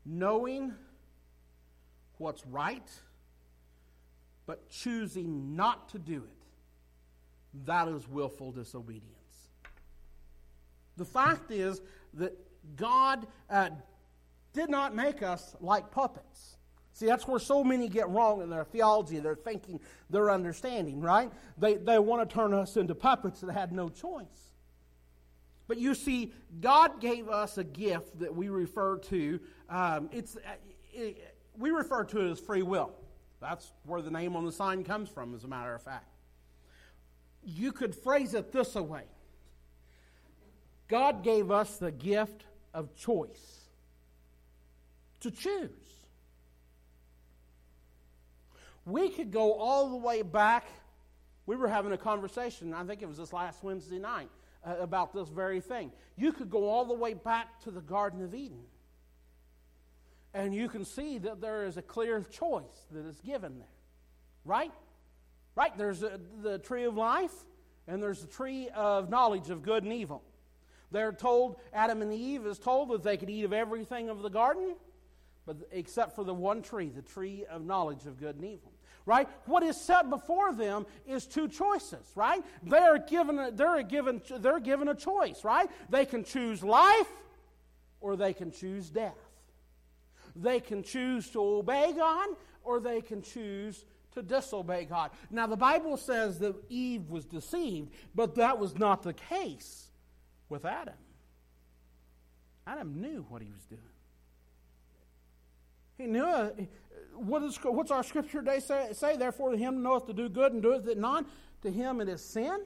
Knowing 0.09 0.73
what's 2.17 2.45
right 2.47 2.89
but 4.45 4.69
choosing 4.69 5.57
not 5.57 5.89
to 5.89 5.99
do 5.99 6.23
it, 6.23 7.65
that 7.65 7.89
is 7.89 8.07
willful 8.07 8.51
disobedience. 8.53 9.03
The 10.95 11.05
fact 11.05 11.51
is 11.51 11.81
that 12.13 12.33
God 12.77 13.27
uh, 13.49 13.69
did 14.53 14.69
not 14.69 14.95
make 14.95 15.21
us 15.21 15.55
like 15.59 15.91
puppets. 15.91 16.57
See, 16.93 17.05
that's 17.05 17.27
where 17.27 17.39
so 17.39 17.63
many 17.63 17.89
get 17.89 18.09
wrong 18.09 18.41
in 18.41 18.49
their 18.49 18.63
theology, 18.63 19.19
their 19.19 19.35
thinking, 19.35 19.79
their 20.09 20.31
understanding, 20.31 20.99
right? 20.99 21.31
They, 21.57 21.75
they 21.75 21.99
want 21.99 22.27
to 22.27 22.33
turn 22.33 22.53
us 22.53 22.75
into 22.77 22.95
puppets 22.95 23.41
that 23.41 23.53
had 23.53 23.71
no 23.71 23.89
choice. 23.89 24.46
But 25.67 25.77
you 25.77 25.95
see, 25.95 26.31
God 26.61 27.01
gave 27.01 27.27
us 27.27 27.57
a 27.57 27.63
gift 27.63 28.19
that 28.19 28.33
we 28.33 28.49
refer 28.49 28.97
to, 28.97 29.39
um, 29.69 30.09
it's, 30.13 30.37
uh, 30.37 30.39
it, 30.93 31.35
we 31.57 31.71
refer 31.71 32.03
to 32.05 32.21
it 32.21 32.31
as 32.31 32.39
free 32.39 32.61
will. 32.61 32.91
That's 33.41 33.71
where 33.83 34.01
the 34.01 34.11
name 34.11 34.35
on 34.35 34.45
the 34.45 34.51
sign 34.51 34.83
comes 34.83 35.09
from, 35.09 35.35
as 35.35 35.43
a 35.43 35.47
matter 35.47 35.75
of 35.75 35.81
fact. 35.81 36.09
You 37.43 37.71
could 37.71 37.93
phrase 37.93 38.33
it 38.33 38.51
this 38.51 38.75
way 38.75 39.03
God 40.87 41.23
gave 41.23 41.51
us 41.51 41.77
the 41.77 41.91
gift 41.91 42.45
of 42.73 42.95
choice 42.95 43.67
to 45.19 45.31
choose. 45.31 45.71
We 48.85 49.09
could 49.09 49.31
go 49.31 49.53
all 49.53 49.89
the 49.89 49.97
way 49.97 50.21
back. 50.21 50.65
We 51.45 51.55
were 51.55 51.67
having 51.67 51.91
a 51.91 51.97
conversation, 51.97 52.73
I 52.73 52.83
think 52.83 53.01
it 53.01 53.07
was 53.07 53.17
this 53.17 53.33
last 53.33 53.63
Wednesday 53.63 53.99
night, 53.99 54.29
uh, 54.65 54.75
about 54.79 55.13
this 55.13 55.29
very 55.29 55.61
thing. 55.61 55.91
You 56.15 56.31
could 56.31 56.49
go 56.49 56.69
all 56.69 56.85
the 56.85 56.93
way 56.93 57.13
back 57.13 57.61
to 57.61 57.71
the 57.71 57.81
Garden 57.81 58.23
of 58.23 58.33
Eden 58.33 58.63
and 60.37 60.53
you 60.53 60.69
can 60.69 60.85
see 60.85 61.17
that 61.17 61.41
there 61.41 61.65
is 61.65 61.77
a 61.77 61.81
clear 61.81 62.21
choice 62.21 62.85
that 62.91 63.05
is 63.07 63.19
given 63.21 63.57
there. 63.57 63.67
Right? 64.45 64.71
Right? 65.55 65.75
There's 65.75 66.03
a, 66.03 66.19
the 66.43 66.59
tree 66.59 66.83
of 66.83 66.95
life, 66.95 67.33
and 67.87 68.01
there's 68.01 68.21
the 68.21 68.27
tree 68.27 68.69
of 68.75 69.09
knowledge 69.09 69.49
of 69.49 69.63
good 69.63 69.83
and 69.83 69.91
evil. 69.91 70.23
They're 70.91 71.11
told, 71.11 71.59
Adam 71.73 72.03
and 72.03 72.13
Eve 72.13 72.45
is 72.45 72.59
told 72.59 72.89
that 72.89 73.01
they 73.01 73.17
could 73.17 73.31
eat 73.31 73.45
of 73.45 73.51
everything 73.51 74.09
of 74.09 74.21
the 74.21 74.29
garden, 74.29 74.75
but 75.47 75.57
except 75.71 76.15
for 76.15 76.23
the 76.23 76.35
one 76.35 76.61
tree, 76.61 76.89
the 76.89 77.01
tree 77.01 77.45
of 77.49 77.65
knowledge 77.65 78.05
of 78.05 78.19
good 78.19 78.35
and 78.35 78.45
evil. 78.45 78.71
Right? 79.07 79.27
What 79.45 79.63
is 79.63 79.79
set 79.79 80.09
before 80.09 80.53
them 80.53 80.85
is 81.07 81.25
two 81.25 81.47
choices, 81.47 82.11
right? 82.13 82.43
They're 82.61 82.99
given 82.99 83.39
a, 83.39 83.51
they're 83.51 83.81
given 83.81 84.21
they're 84.39 84.59
given 84.59 84.89
a 84.89 84.93
choice, 84.93 85.45
right? 85.45 85.69
They 85.89 86.05
can 86.05 86.25
choose 86.25 86.61
life 86.61 87.09
or 88.01 88.17
they 88.17 88.33
can 88.33 88.51
choose 88.51 88.89
death. 88.89 89.17
They 90.35 90.59
can 90.59 90.83
choose 90.83 91.29
to 91.31 91.41
obey 91.41 91.93
God 91.95 92.27
or 92.63 92.81
they 92.81 93.01
can 93.01 93.21
choose 93.21 93.85
to 94.13 94.21
disobey 94.21 94.85
God. 94.85 95.11
Now, 95.31 95.47
the 95.47 95.55
Bible 95.55 95.95
says 95.95 96.39
that 96.39 96.55
Eve 96.69 97.09
was 97.09 97.23
deceived, 97.23 97.91
but 98.13 98.35
that 98.35 98.59
was 98.59 98.77
not 98.77 99.03
the 99.03 99.13
case 99.13 99.87
with 100.49 100.65
Adam. 100.65 100.95
Adam 102.65 102.99
knew 102.99 103.25
what 103.29 103.41
he 103.41 103.49
was 103.49 103.63
doing. 103.65 103.81
He 105.97 106.05
knew 106.05 106.23
uh, 106.23 106.51
what 107.15 107.43
is, 107.43 107.57
what's 107.63 107.91
our 107.91 108.03
scripture 108.03 108.39
today 108.39 108.59
say, 108.59 108.89
say? 108.93 109.17
Therefore, 109.17 109.51
to 109.51 109.57
him 109.57 109.81
knoweth 109.81 110.05
to 110.07 110.13
do 110.13 110.29
good 110.29 110.53
and 110.53 110.61
doeth 110.61 110.87
it 110.87 110.97
not. 110.97 111.25
To 111.63 111.71
him 111.71 112.01
it 112.01 112.07
is 112.07 112.23
sin, 112.23 112.59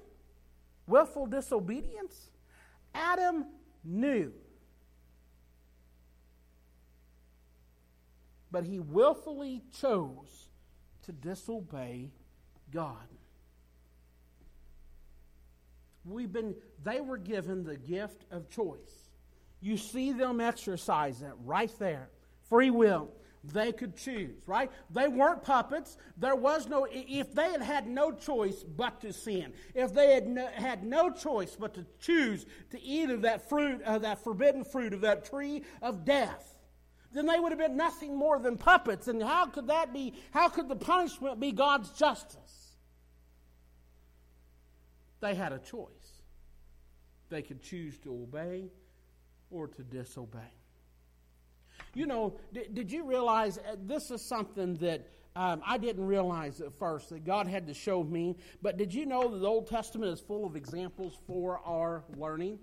willful 0.87 1.25
disobedience. 1.27 2.31
Adam 2.93 3.45
knew 3.83 4.33
but 8.51 8.65
he 8.65 8.79
willfully 8.79 9.61
chose 9.79 10.49
to 11.03 11.11
disobey 11.11 12.11
God. 12.71 13.07
We've 16.03 16.31
been, 16.31 16.55
they 16.83 16.99
were 16.99 17.17
given 17.17 17.63
the 17.63 17.77
gift 17.77 18.25
of 18.31 18.49
choice. 18.49 19.09
You 19.61 19.77
see 19.77 20.11
them 20.11 20.41
exercise 20.41 21.21
it 21.21 21.33
right 21.45 21.71
there. 21.79 22.09
Free 22.49 22.71
will. 22.71 23.09
They 23.43 23.71
could 23.71 23.97
choose, 23.97 24.47
right? 24.47 24.71
They 24.91 25.07
weren't 25.07 25.43
puppets. 25.43 25.97
There 26.15 26.35
was 26.35 26.67
no, 26.67 26.87
if 26.91 27.33
they 27.33 27.51
had 27.51 27.61
had 27.61 27.87
no 27.87 28.11
choice 28.11 28.63
but 28.63 29.01
to 29.01 29.11
sin, 29.11 29.53
if 29.73 29.93
they 29.93 30.13
had 30.13 30.27
no, 30.27 30.47
had 30.47 30.83
no 30.83 31.09
choice 31.09 31.55
but 31.59 31.73
to 31.73 31.85
choose 31.99 32.45
to 32.69 32.79
eat 32.79 33.09
of 33.09 33.23
that 33.23 33.49
fruit, 33.49 33.81
of 33.81 34.03
that 34.03 34.23
forbidden 34.23 34.63
fruit 34.63 34.93
of 34.93 35.01
that 35.01 35.25
tree 35.25 35.63
of 35.81 36.05
death, 36.05 36.55
then 37.13 37.25
they 37.25 37.39
would 37.39 37.51
have 37.51 37.59
been 37.59 37.75
nothing 37.75 38.15
more 38.15 38.37
than 38.37 38.57
puppets. 38.57 39.07
And 39.07 39.21
how 39.21 39.47
could 39.47 39.67
that 39.67 39.91
be? 39.91 40.13
How 40.29 40.47
could 40.47 40.69
the 40.69 40.75
punishment 40.75 41.39
be 41.39 41.51
God's 41.51 41.89
justice? 41.89 42.75
They 45.19 45.33
had 45.33 45.51
a 45.51 45.59
choice. 45.59 45.89
They 47.29 47.41
could 47.41 47.61
choose 47.61 47.97
to 47.99 48.13
obey 48.13 48.69
or 49.49 49.67
to 49.67 49.83
disobey. 49.83 50.60
You 51.93 52.05
know, 52.05 52.35
did, 52.53 52.73
did 52.73 52.91
you 52.91 53.03
realize 53.05 53.57
uh, 53.57 53.75
this 53.85 54.11
is 54.11 54.21
something 54.21 54.75
that 54.75 55.07
um, 55.35 55.61
I 55.65 55.77
didn't 55.77 56.05
realize 56.05 56.59
at 56.61 56.73
first 56.77 57.09
that 57.09 57.23
God 57.25 57.47
had 57.47 57.67
to 57.67 57.73
show 57.73 58.03
me, 58.03 58.35
but 58.61 58.77
did 58.77 58.93
you 58.93 59.05
know 59.05 59.29
that 59.29 59.37
the 59.39 59.47
Old 59.47 59.67
Testament 59.67 60.11
is 60.11 60.19
full 60.19 60.45
of 60.45 60.55
examples 60.55 61.17
for 61.27 61.59
our 61.65 62.03
learning? 62.17 62.59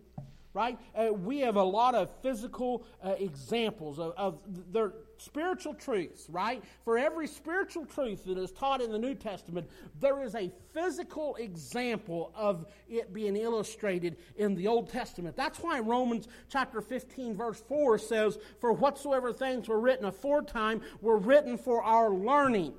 right? 0.54 0.78
Uh, 0.94 1.12
we 1.12 1.38
have 1.38 1.56
a 1.56 1.62
lot 1.62 1.94
of 1.94 2.10
physical 2.20 2.84
uh, 3.04 3.14
examples 3.18 3.98
of, 3.98 4.12
of 4.16 4.40
their 4.72 4.92
spiritual 5.20 5.74
truths, 5.74 6.26
right? 6.28 6.62
For 6.84 6.98
every 6.98 7.26
spiritual 7.26 7.84
truth 7.84 8.24
that 8.24 8.38
is 8.38 8.52
taught 8.52 8.80
in 8.80 8.90
the 8.90 8.98
New 8.98 9.14
Testament, 9.14 9.68
there 10.00 10.22
is 10.22 10.34
a 10.34 10.50
physical 10.72 11.36
example 11.36 12.32
of 12.34 12.66
it 12.88 13.12
being 13.12 13.36
illustrated 13.36 14.16
in 14.36 14.54
the 14.54 14.66
Old 14.66 14.88
Testament. 14.88 15.36
That's 15.36 15.58
why 15.58 15.80
Romans 15.80 16.28
chapter 16.48 16.80
15, 16.80 17.36
verse 17.36 17.62
4 17.68 17.98
says, 17.98 18.38
For 18.60 18.72
whatsoever 18.72 19.32
things 19.32 19.68
were 19.68 19.80
written 19.80 20.06
aforetime 20.06 20.80
were 21.00 21.18
written 21.18 21.58
for 21.58 21.82
our 21.82 22.10
learning 22.10 22.74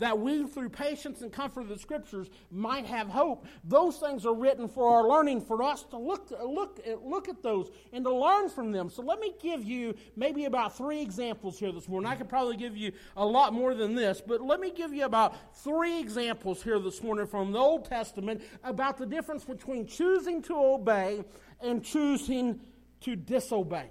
that 0.00 0.18
we, 0.18 0.46
through 0.46 0.70
patience 0.70 1.20
and 1.20 1.32
comfort 1.32 1.60
of 1.62 1.68
the 1.68 1.78
Scriptures, 1.78 2.28
might 2.50 2.86
have 2.86 3.06
hope. 3.06 3.46
Those 3.64 3.98
things 3.98 4.26
are 4.26 4.34
written 4.34 4.66
for 4.66 4.90
our 4.90 5.06
learning, 5.06 5.42
for 5.42 5.62
us 5.62 5.84
to 5.90 5.98
look, 5.98 6.30
look, 6.44 6.80
look 7.04 7.28
at 7.28 7.42
those 7.42 7.70
and 7.92 8.04
to 8.04 8.12
learn 8.12 8.48
from 8.48 8.72
them. 8.72 8.90
So 8.90 9.02
let 9.02 9.20
me 9.20 9.34
give 9.40 9.62
you 9.62 9.94
maybe 10.16 10.46
about 10.46 10.76
three 10.76 11.00
examples 11.00 11.58
here 11.58 11.70
this 11.70 11.88
morning. 11.88 12.10
I 12.10 12.16
could 12.16 12.28
probably 12.28 12.56
give 12.56 12.76
you 12.76 12.92
a 13.16 13.24
lot 13.24 13.52
more 13.52 13.74
than 13.74 13.94
this, 13.94 14.22
but 14.26 14.40
let 14.40 14.58
me 14.58 14.70
give 14.70 14.92
you 14.92 15.04
about 15.04 15.56
three 15.58 16.00
examples 16.00 16.62
here 16.62 16.78
this 16.78 17.02
morning 17.02 17.26
from 17.26 17.52
the 17.52 17.58
Old 17.58 17.84
Testament 17.84 18.42
about 18.64 18.96
the 18.96 19.06
difference 19.06 19.44
between 19.44 19.86
choosing 19.86 20.42
to 20.42 20.54
obey 20.56 21.22
and 21.60 21.84
choosing 21.84 22.60
to 23.02 23.16
disobey. 23.16 23.90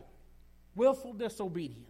Willful 0.75 1.13
disobedience. 1.13 1.88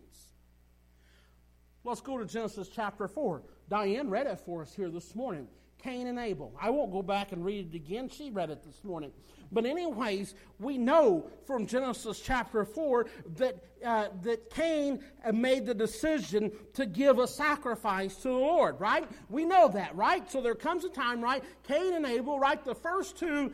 Let's 1.90 2.02
go 2.02 2.20
to 2.20 2.26
Genesis 2.26 2.70
chapter 2.70 3.08
4. 3.08 3.42
Diane 3.68 4.12
read 4.12 4.28
it 4.28 4.40
for 4.46 4.62
us 4.62 4.76
here 4.76 4.92
this 4.92 5.16
morning. 5.16 5.48
Cain 5.82 6.06
and 6.06 6.20
Abel. 6.20 6.54
I 6.62 6.70
won't 6.70 6.92
go 6.92 7.02
back 7.02 7.32
and 7.32 7.44
read 7.44 7.74
it 7.74 7.76
again. 7.76 8.10
She 8.10 8.30
read 8.30 8.52
it 8.52 8.62
this 8.62 8.84
morning. 8.84 9.12
But, 9.52 9.66
anyways, 9.66 10.36
we 10.60 10.78
know 10.78 11.32
from 11.48 11.66
Genesis 11.66 12.20
chapter 12.20 12.64
4 12.64 13.08
that, 13.38 13.56
uh, 13.84 14.10
that 14.22 14.52
Cain 14.52 15.04
made 15.34 15.66
the 15.66 15.74
decision 15.74 16.52
to 16.76 16.86
give 16.86 17.18
a 17.18 17.28
sacrifice 17.28 18.16
to 18.18 18.28
the 18.28 18.36
Lord, 18.36 18.80
right? 18.80 19.10
We 19.28 19.46
know 19.46 19.68
that, 19.70 19.96
right? 19.96 20.30
So 20.30 20.42
there 20.42 20.54
comes 20.54 20.86
a 20.86 20.90
time, 20.90 21.24
right? 21.24 21.44
Cain 21.64 21.96
and 21.96 22.06
Abel, 22.06 22.38
right? 22.38 22.64
The 22.64 22.76
first 22.76 23.18
two 23.18 23.54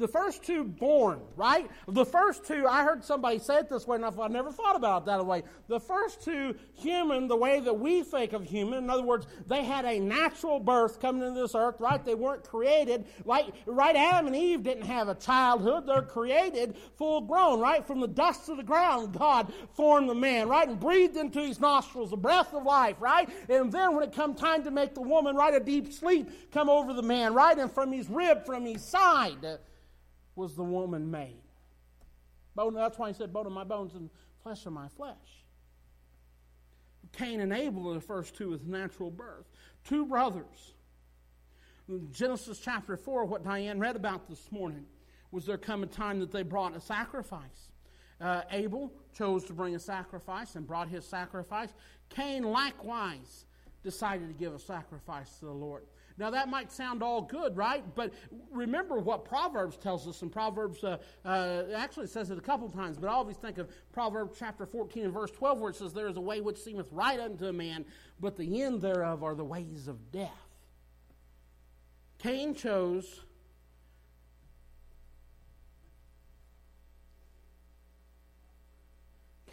the 0.00 0.08
first 0.08 0.42
two 0.42 0.64
born, 0.64 1.20
right? 1.36 1.70
The 1.86 2.04
first 2.04 2.44
two, 2.44 2.66
I 2.66 2.82
heard 2.82 3.04
somebody 3.04 3.38
say 3.38 3.58
it 3.58 3.68
this 3.68 3.86
way, 3.86 3.96
and 3.96 4.04
I've 4.04 4.30
never 4.30 4.50
thought 4.50 4.74
about 4.74 5.02
it 5.02 5.06
that 5.06 5.24
way. 5.24 5.42
The 5.68 5.78
first 5.78 6.24
two 6.24 6.56
human, 6.74 7.28
the 7.28 7.36
way 7.36 7.60
that 7.60 7.78
we 7.78 8.02
think 8.02 8.32
of 8.32 8.42
human, 8.42 8.84
in 8.84 8.90
other 8.90 9.02
words, 9.02 9.26
they 9.46 9.62
had 9.62 9.84
a 9.84 10.00
natural 10.00 10.58
birth 10.58 11.00
coming 11.00 11.22
into 11.22 11.40
this 11.40 11.54
earth, 11.54 11.76
right? 11.80 12.02
They 12.04 12.14
weren't 12.14 12.42
created 12.42 13.04
like 13.24 13.46
right. 13.66 13.94
Adam 13.94 14.28
and 14.28 14.36
Eve 14.36 14.62
didn't 14.62 14.86
have 14.86 15.08
a 15.08 15.14
childhood; 15.14 15.86
they're 15.86 16.02
created 16.02 16.76
full 16.96 17.20
grown, 17.20 17.60
right? 17.60 17.86
From 17.86 18.00
the 18.00 18.08
dust 18.08 18.48
of 18.48 18.56
the 18.56 18.62
ground, 18.62 19.16
God 19.16 19.52
formed 19.74 20.08
the 20.08 20.14
man, 20.14 20.48
right, 20.48 20.66
and 20.66 20.80
breathed 20.80 21.16
into 21.16 21.40
his 21.40 21.60
nostrils 21.60 22.10
the 22.10 22.16
breath 22.16 22.54
of 22.54 22.64
life, 22.64 22.96
right? 23.00 23.28
And 23.50 23.70
then 23.70 23.94
when 23.94 24.02
it 24.02 24.14
come 24.14 24.34
time 24.34 24.64
to 24.64 24.70
make 24.70 24.94
the 24.94 25.02
woman, 25.02 25.36
right, 25.36 25.54
a 25.54 25.60
deep 25.60 25.92
sleep 25.92 26.50
come 26.50 26.70
over 26.70 26.94
the 26.94 27.02
man, 27.02 27.34
right, 27.34 27.58
and 27.58 27.70
from 27.70 27.92
his 27.92 28.08
rib, 28.08 28.46
from 28.46 28.64
his 28.64 28.82
side 28.82 29.58
was 30.40 30.56
the 30.56 30.64
woman 30.64 31.10
made. 31.10 31.42
Bone, 32.56 32.74
that's 32.74 32.98
why 32.98 33.08
he 33.08 33.14
said, 33.14 33.32
bone 33.32 33.46
of 33.46 33.52
my 33.52 33.62
bones 33.62 33.94
and 33.94 34.08
flesh 34.42 34.64
of 34.64 34.72
my 34.72 34.88
flesh. 34.88 35.44
Cain 37.12 37.40
and 37.40 37.52
Abel 37.52 37.90
are 37.90 37.94
the 37.94 38.00
first 38.00 38.34
two 38.34 38.48
with 38.48 38.66
natural 38.66 39.10
birth. 39.10 39.44
Two 39.84 40.06
brothers. 40.06 40.72
Genesis 42.10 42.58
chapter 42.58 42.96
4, 42.96 43.26
what 43.26 43.44
Diane 43.44 43.78
read 43.78 43.96
about 43.96 44.28
this 44.28 44.50
morning, 44.50 44.86
was 45.30 45.44
there 45.44 45.58
come 45.58 45.82
a 45.82 45.86
time 45.86 46.20
that 46.20 46.32
they 46.32 46.42
brought 46.42 46.74
a 46.74 46.80
sacrifice. 46.80 47.72
Uh, 48.18 48.42
Abel 48.50 48.92
chose 49.12 49.44
to 49.44 49.52
bring 49.52 49.74
a 49.74 49.78
sacrifice 49.78 50.54
and 50.54 50.66
brought 50.66 50.88
his 50.88 51.04
sacrifice. 51.04 51.68
Cain 52.08 52.44
likewise 52.44 53.44
decided 53.82 54.28
to 54.28 54.34
give 54.34 54.54
a 54.54 54.58
sacrifice 54.58 55.38
to 55.38 55.46
the 55.46 55.52
Lord. 55.52 55.84
Now, 56.18 56.30
that 56.30 56.48
might 56.48 56.70
sound 56.70 57.02
all 57.02 57.22
good, 57.22 57.56
right? 57.56 57.84
But 57.94 58.12
remember 58.50 58.98
what 58.98 59.24
Proverbs 59.24 59.76
tells 59.76 60.06
us. 60.06 60.22
And 60.22 60.30
Proverbs, 60.30 60.82
uh, 60.84 60.98
uh, 61.24 61.64
actually, 61.74 62.06
says 62.06 62.30
it 62.30 62.38
a 62.38 62.42
couple 62.42 62.68
times, 62.68 62.98
but 62.98 63.08
I 63.08 63.12
always 63.12 63.36
think 63.36 63.58
of 63.58 63.70
Proverbs 63.92 64.36
chapter 64.38 64.66
14 64.66 65.04
and 65.04 65.12
verse 65.14 65.30
12, 65.30 65.60
where 65.60 65.70
it 65.70 65.76
says, 65.76 65.92
There 65.92 66.08
is 66.08 66.16
a 66.16 66.20
way 66.20 66.40
which 66.40 66.58
seemeth 66.58 66.92
right 66.92 67.18
unto 67.18 67.46
a 67.46 67.52
man, 67.52 67.84
but 68.20 68.36
the 68.36 68.62
end 68.62 68.82
thereof 68.82 69.22
are 69.22 69.34
the 69.34 69.44
ways 69.44 69.88
of 69.88 70.10
death. 70.12 70.30
Cain 72.18 72.54
chose. 72.54 73.20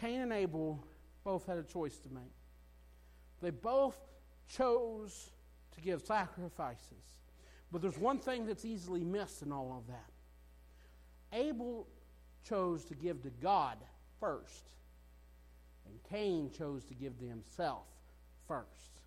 Cain 0.00 0.20
and 0.20 0.32
Abel 0.32 0.84
both 1.24 1.46
had 1.46 1.58
a 1.58 1.62
choice 1.62 1.98
to 1.98 2.08
make. 2.10 2.22
They 3.40 3.50
both 3.50 3.96
chose 4.48 5.30
to 5.78 5.84
give 5.84 6.02
sacrifices. 6.02 7.22
But 7.70 7.82
there's 7.82 7.98
one 7.98 8.18
thing 8.18 8.46
that's 8.46 8.64
easily 8.64 9.04
missed 9.04 9.42
in 9.42 9.52
all 9.52 9.76
of 9.78 9.86
that. 9.88 11.38
Abel 11.38 11.86
chose 12.48 12.84
to 12.86 12.94
give 12.94 13.22
to 13.22 13.30
God 13.42 13.76
first, 14.20 14.70
and 15.86 15.94
Cain 16.10 16.50
chose 16.50 16.84
to 16.84 16.94
give 16.94 17.18
to 17.18 17.26
himself 17.26 17.84
first. 18.46 19.00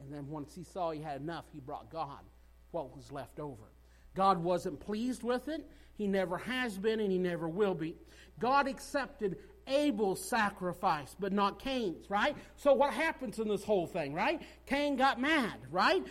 And 0.00 0.12
then 0.12 0.28
once 0.28 0.54
he 0.54 0.64
saw 0.64 0.90
he 0.90 1.00
had 1.00 1.20
enough, 1.20 1.44
he 1.52 1.60
brought 1.60 1.90
God 1.90 2.20
what 2.70 2.94
was 2.94 3.10
left 3.10 3.38
over. 3.40 3.72
God 4.14 4.42
wasn't 4.42 4.80
pleased 4.80 5.22
with 5.22 5.48
it. 5.48 5.68
He 5.94 6.06
never 6.06 6.36
has 6.38 6.76
been, 6.76 7.00
and 7.00 7.10
he 7.10 7.18
never 7.18 7.48
will 7.48 7.74
be. 7.74 7.96
God 8.38 8.66
accepted 8.66 9.38
Abel's 9.66 10.22
sacrifice, 10.22 11.14
but 11.18 11.32
not 11.32 11.58
Cain's, 11.58 12.10
right? 12.10 12.36
So 12.56 12.72
what 12.72 12.92
happens 12.92 13.38
in 13.38 13.48
this 13.48 13.64
whole 13.64 13.86
thing, 13.86 14.14
right? 14.14 14.40
Cain 14.66 14.96
got 14.96 15.20
mad, 15.20 15.54
right? 15.70 16.02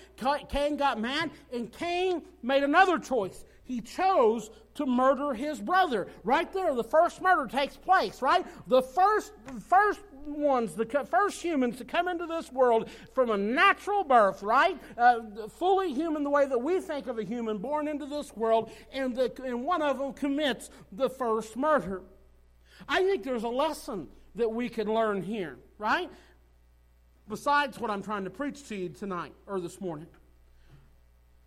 Cain 0.49 0.77
got 0.77 0.99
mad, 0.99 1.31
and 1.51 1.71
Cain 1.71 2.23
made 2.41 2.63
another 2.63 2.99
choice. 2.99 3.45
He 3.63 3.81
chose 3.81 4.49
to 4.75 4.85
murder 4.85 5.33
his 5.33 5.59
brother. 5.59 6.07
Right 6.23 6.51
there, 6.51 6.73
the 6.75 6.83
first 6.83 7.21
murder 7.21 7.47
takes 7.47 7.77
place, 7.77 8.21
right? 8.21 8.45
The 8.67 8.81
first, 8.81 9.33
first 9.67 10.01
ones, 10.25 10.75
the 10.75 10.85
first 10.85 11.41
humans 11.41 11.77
to 11.77 11.85
come 11.85 12.07
into 12.07 12.25
this 12.25 12.51
world 12.51 12.89
from 13.13 13.31
a 13.31 13.37
natural 13.37 14.03
birth, 14.03 14.43
right? 14.43 14.77
Uh, 14.97 15.47
fully 15.49 15.93
human, 15.93 16.23
the 16.23 16.29
way 16.29 16.45
that 16.45 16.59
we 16.59 16.79
think 16.79 17.07
of 17.07 17.17
a 17.17 17.23
human 17.23 17.57
born 17.57 17.87
into 17.87 18.05
this 18.05 18.35
world, 18.35 18.71
and, 18.91 19.15
the, 19.15 19.31
and 19.43 19.63
one 19.63 19.81
of 19.81 19.97
them 19.99 20.13
commits 20.13 20.69
the 20.91 21.09
first 21.09 21.55
murder. 21.55 22.01
I 22.87 23.03
think 23.03 23.23
there's 23.23 23.43
a 23.43 23.49
lesson 23.49 24.07
that 24.35 24.51
we 24.51 24.69
can 24.69 24.91
learn 24.91 25.21
here, 25.21 25.57
right? 25.77 26.09
Besides 27.27 27.79
what 27.79 27.91
I'm 27.91 28.01
trying 28.01 28.23
to 28.23 28.29
preach 28.29 28.67
to 28.69 28.75
you 28.75 28.89
tonight 28.89 29.33
or 29.47 29.59
this 29.59 29.79
morning. 29.79 30.07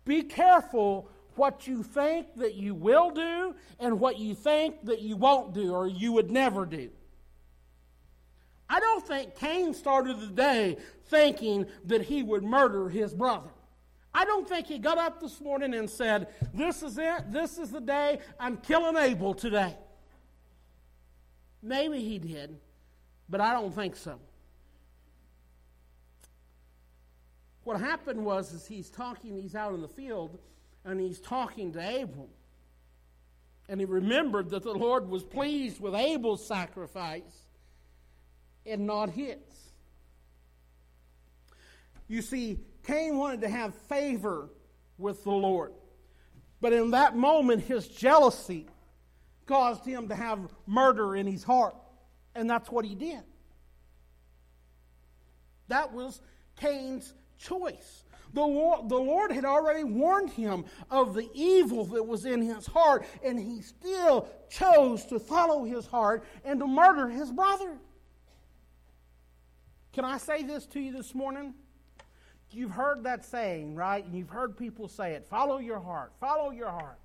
Be 0.05 0.23
careful 0.23 1.09
what 1.35 1.67
you 1.67 1.83
think 1.83 2.27
that 2.35 2.55
you 2.55 2.73
will 2.73 3.09
do 3.11 3.55
and 3.79 3.99
what 3.99 4.19
you 4.19 4.35
think 4.35 4.85
that 4.85 5.01
you 5.01 5.17
won't 5.17 5.53
do 5.53 5.73
or 5.73 5.87
you 5.87 6.11
would 6.13 6.31
never 6.31 6.65
do. 6.65 6.89
I 8.69 8.79
don't 8.79 9.05
think 9.05 9.35
Cain 9.35 9.73
started 9.73 10.19
the 10.19 10.27
day 10.27 10.77
thinking 11.07 11.67
that 11.85 12.01
he 12.01 12.23
would 12.23 12.43
murder 12.43 12.89
his 12.89 13.13
brother. 13.13 13.49
I 14.13 14.25
don't 14.25 14.47
think 14.47 14.67
he 14.67 14.79
got 14.79 14.97
up 14.97 15.19
this 15.19 15.41
morning 15.41 15.73
and 15.73 15.89
said, 15.89 16.27
This 16.53 16.81
is 16.81 16.97
it, 16.97 17.31
this 17.31 17.57
is 17.57 17.69
the 17.69 17.81
day, 17.81 18.19
I'm 18.39 18.57
killing 18.57 18.95
Abel 18.95 19.33
today. 19.33 19.75
Maybe 21.65 21.99
he 21.99 22.19
did, 22.19 22.59
but 23.27 23.41
I 23.41 23.51
don't 23.53 23.73
think 23.73 23.95
so. 23.95 24.19
What 27.63 27.79
happened 27.79 28.23
was 28.23 28.53
is 28.53 28.67
he's 28.67 28.91
talking, 28.91 29.35
he's 29.35 29.55
out 29.55 29.73
in 29.73 29.81
the 29.81 29.87
field, 29.87 30.37
and 30.85 30.99
he's 30.99 31.19
talking 31.19 31.73
to 31.73 31.79
Abel. 31.79 32.29
And 33.67 33.79
he 33.79 33.85
remembered 33.87 34.51
that 34.51 34.61
the 34.61 34.75
Lord 34.75 35.09
was 35.09 35.23
pleased 35.23 35.81
with 35.81 35.95
Abel's 35.95 36.45
sacrifice 36.45 37.47
and 38.63 38.85
not 38.85 39.09
his. 39.09 39.39
You 42.07 42.21
see, 42.21 42.59
Cain 42.85 43.17
wanted 43.17 43.41
to 43.41 43.49
have 43.49 43.73
favor 43.73 44.49
with 44.99 45.23
the 45.23 45.31
Lord. 45.31 45.73
But 46.61 46.73
in 46.73 46.91
that 46.91 47.15
moment, 47.15 47.63
his 47.63 47.87
jealousy 47.87 48.67
caused 49.45 49.85
him 49.85 50.07
to 50.09 50.15
have 50.15 50.39
murder 50.65 51.15
in 51.15 51.27
his 51.27 51.43
heart. 51.43 51.75
And 52.35 52.49
that's 52.49 52.69
what 52.69 52.85
he 52.85 52.95
did. 52.95 53.21
That 55.67 55.93
was 55.93 56.21
Cain's 56.57 57.13
choice. 57.37 58.03
The 58.33 58.41
Lord, 58.41 58.89
the 58.89 58.97
Lord 58.97 59.31
had 59.31 59.45
already 59.45 59.85
warned 59.85 60.29
him 60.29 60.65
of 60.91 61.13
the 61.13 61.29
evil 61.33 61.85
that 61.85 62.03
was 62.05 62.25
in 62.25 62.41
his 62.41 62.65
heart, 62.67 63.05
and 63.23 63.39
he 63.39 63.61
still 63.61 64.27
chose 64.49 65.05
to 65.05 65.19
follow 65.19 65.63
his 65.63 65.85
heart 65.85 66.25
and 66.43 66.59
to 66.59 66.67
murder 66.67 67.07
his 67.07 67.31
brother. 67.31 67.77
Can 69.93 70.03
I 70.03 70.17
say 70.17 70.43
this 70.43 70.65
to 70.67 70.81
you 70.81 70.91
this 70.91 71.15
morning? 71.15 71.53
You've 72.51 72.71
heard 72.71 73.03
that 73.03 73.23
saying, 73.25 73.75
right? 73.75 74.03
And 74.03 74.15
you've 74.15 74.29
heard 74.29 74.57
people 74.57 74.87
say 74.87 75.13
it 75.13 75.25
follow 75.29 75.57
your 75.57 75.79
heart, 75.79 76.11
follow 76.19 76.51
your 76.51 76.69
heart. 76.69 76.99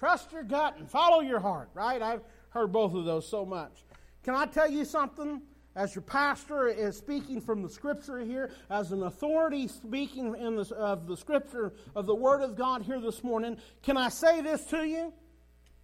Trust 0.00 0.32
your 0.32 0.44
gut 0.44 0.78
and 0.78 0.90
follow 0.90 1.20
your 1.20 1.40
heart, 1.40 1.68
right? 1.74 2.00
I've 2.00 2.22
heard 2.48 2.72
both 2.72 2.94
of 2.94 3.04
those 3.04 3.28
so 3.28 3.44
much. 3.44 3.84
Can 4.24 4.34
I 4.34 4.46
tell 4.46 4.68
you 4.68 4.86
something? 4.86 5.42
As 5.76 5.94
your 5.94 6.00
pastor 6.02 6.68
is 6.68 6.96
speaking 6.96 7.38
from 7.38 7.62
the 7.62 7.68
scripture 7.68 8.18
here, 8.20 8.50
as 8.70 8.92
an 8.92 9.02
authority 9.02 9.68
speaking 9.68 10.34
in 10.36 10.56
the, 10.56 10.74
of 10.74 11.06
the 11.06 11.18
scripture 11.18 11.74
of 11.94 12.06
the 12.06 12.14
Word 12.14 12.40
of 12.40 12.56
God 12.56 12.80
here 12.80 12.98
this 12.98 13.22
morning, 13.22 13.58
can 13.82 13.98
I 13.98 14.08
say 14.08 14.40
this 14.40 14.64
to 14.66 14.84
you? 14.84 15.12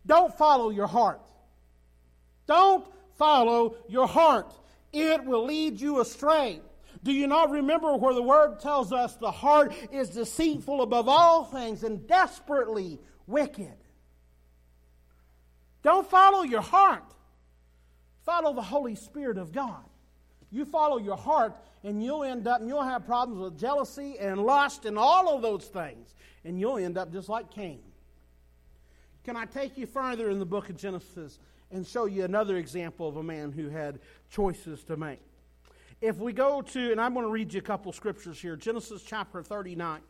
Don't 0.07 0.37
follow 0.37 0.71
your 0.71 0.87
heart. 0.87 1.21
Don't 2.47 2.87
follow 3.19 3.77
your 3.87 4.09
heart. 4.09 4.51
It 4.95 5.25
will 5.25 5.45
lead 5.45 5.79
you 5.79 6.01
astray. 6.01 6.63
Do 7.05 7.13
you 7.13 7.27
not 7.27 7.51
remember 7.51 7.95
where 7.97 8.15
the 8.15 8.23
Word 8.23 8.61
tells 8.61 8.95
us 8.95 9.17
the 9.17 9.31
heart 9.31 9.75
is 9.93 10.09
deceitful 10.09 10.81
above 10.81 11.07
all 11.07 11.45
things 11.45 11.85
and 11.85 12.07
desperately 12.09 12.99
wicked? 13.27 13.77
Don't 15.83 16.09
follow 16.09 16.43
your 16.43 16.62
heart. 16.62 17.05
Follow 18.25 18.53
the 18.55 18.62
Holy 18.62 18.95
Spirit 18.95 19.39
of 19.39 19.53
God. 19.53 19.85
You 20.51 20.65
follow 20.65 20.99
your 20.99 21.17
heart, 21.17 21.55
and 21.85 22.03
you'll 22.03 22.25
end 22.25 22.47
up, 22.49 22.61
and 22.61 22.69
you'll 22.69 22.83
have 22.83 23.07
problems 23.07 23.41
with 23.41 23.59
jealousy 23.59 24.19
and 24.19 24.43
lust 24.43 24.85
and 24.85 24.99
all 24.99 25.35
of 25.35 25.43
those 25.43 25.67
things. 25.67 26.15
And 26.45 26.59
you'll 26.59 26.79
end 26.79 26.99
up 26.99 27.12
just 27.12 27.29
like 27.29 27.51
Cain. 27.51 27.81
Can 29.25 29.37
I 29.37 29.45
take 29.45 29.77
you 29.77 29.87
further 29.87 30.31
in 30.31 30.39
the 30.39 30.47
book 30.47 30.71
of 30.71 30.77
Genesis 30.77 31.41
and 31.73 31.87
show 31.87 32.07
you 32.07 32.25
another 32.25 32.57
example 32.57 33.09
of 33.09 33.17
a 33.17 33.23
man 33.23 33.51
who 33.51 33.69
had 33.69 33.99
choices 34.31 34.85
to 34.85 34.97
make? 34.97 35.21
If 36.01 36.19
we 36.19 36.33
go 36.33 36.62
to, 36.62 36.93
and 36.93 37.01
I'm 37.01 37.15
going 37.15 37.27
to 37.27 37.33
read 37.33 37.53
you 37.53 37.59
a 37.59 37.62
couple 37.62 37.93
scriptures 37.93 38.41
here 38.41 38.55
Genesis 38.55 39.03
chapter 39.03 39.43
39. 39.43 40.01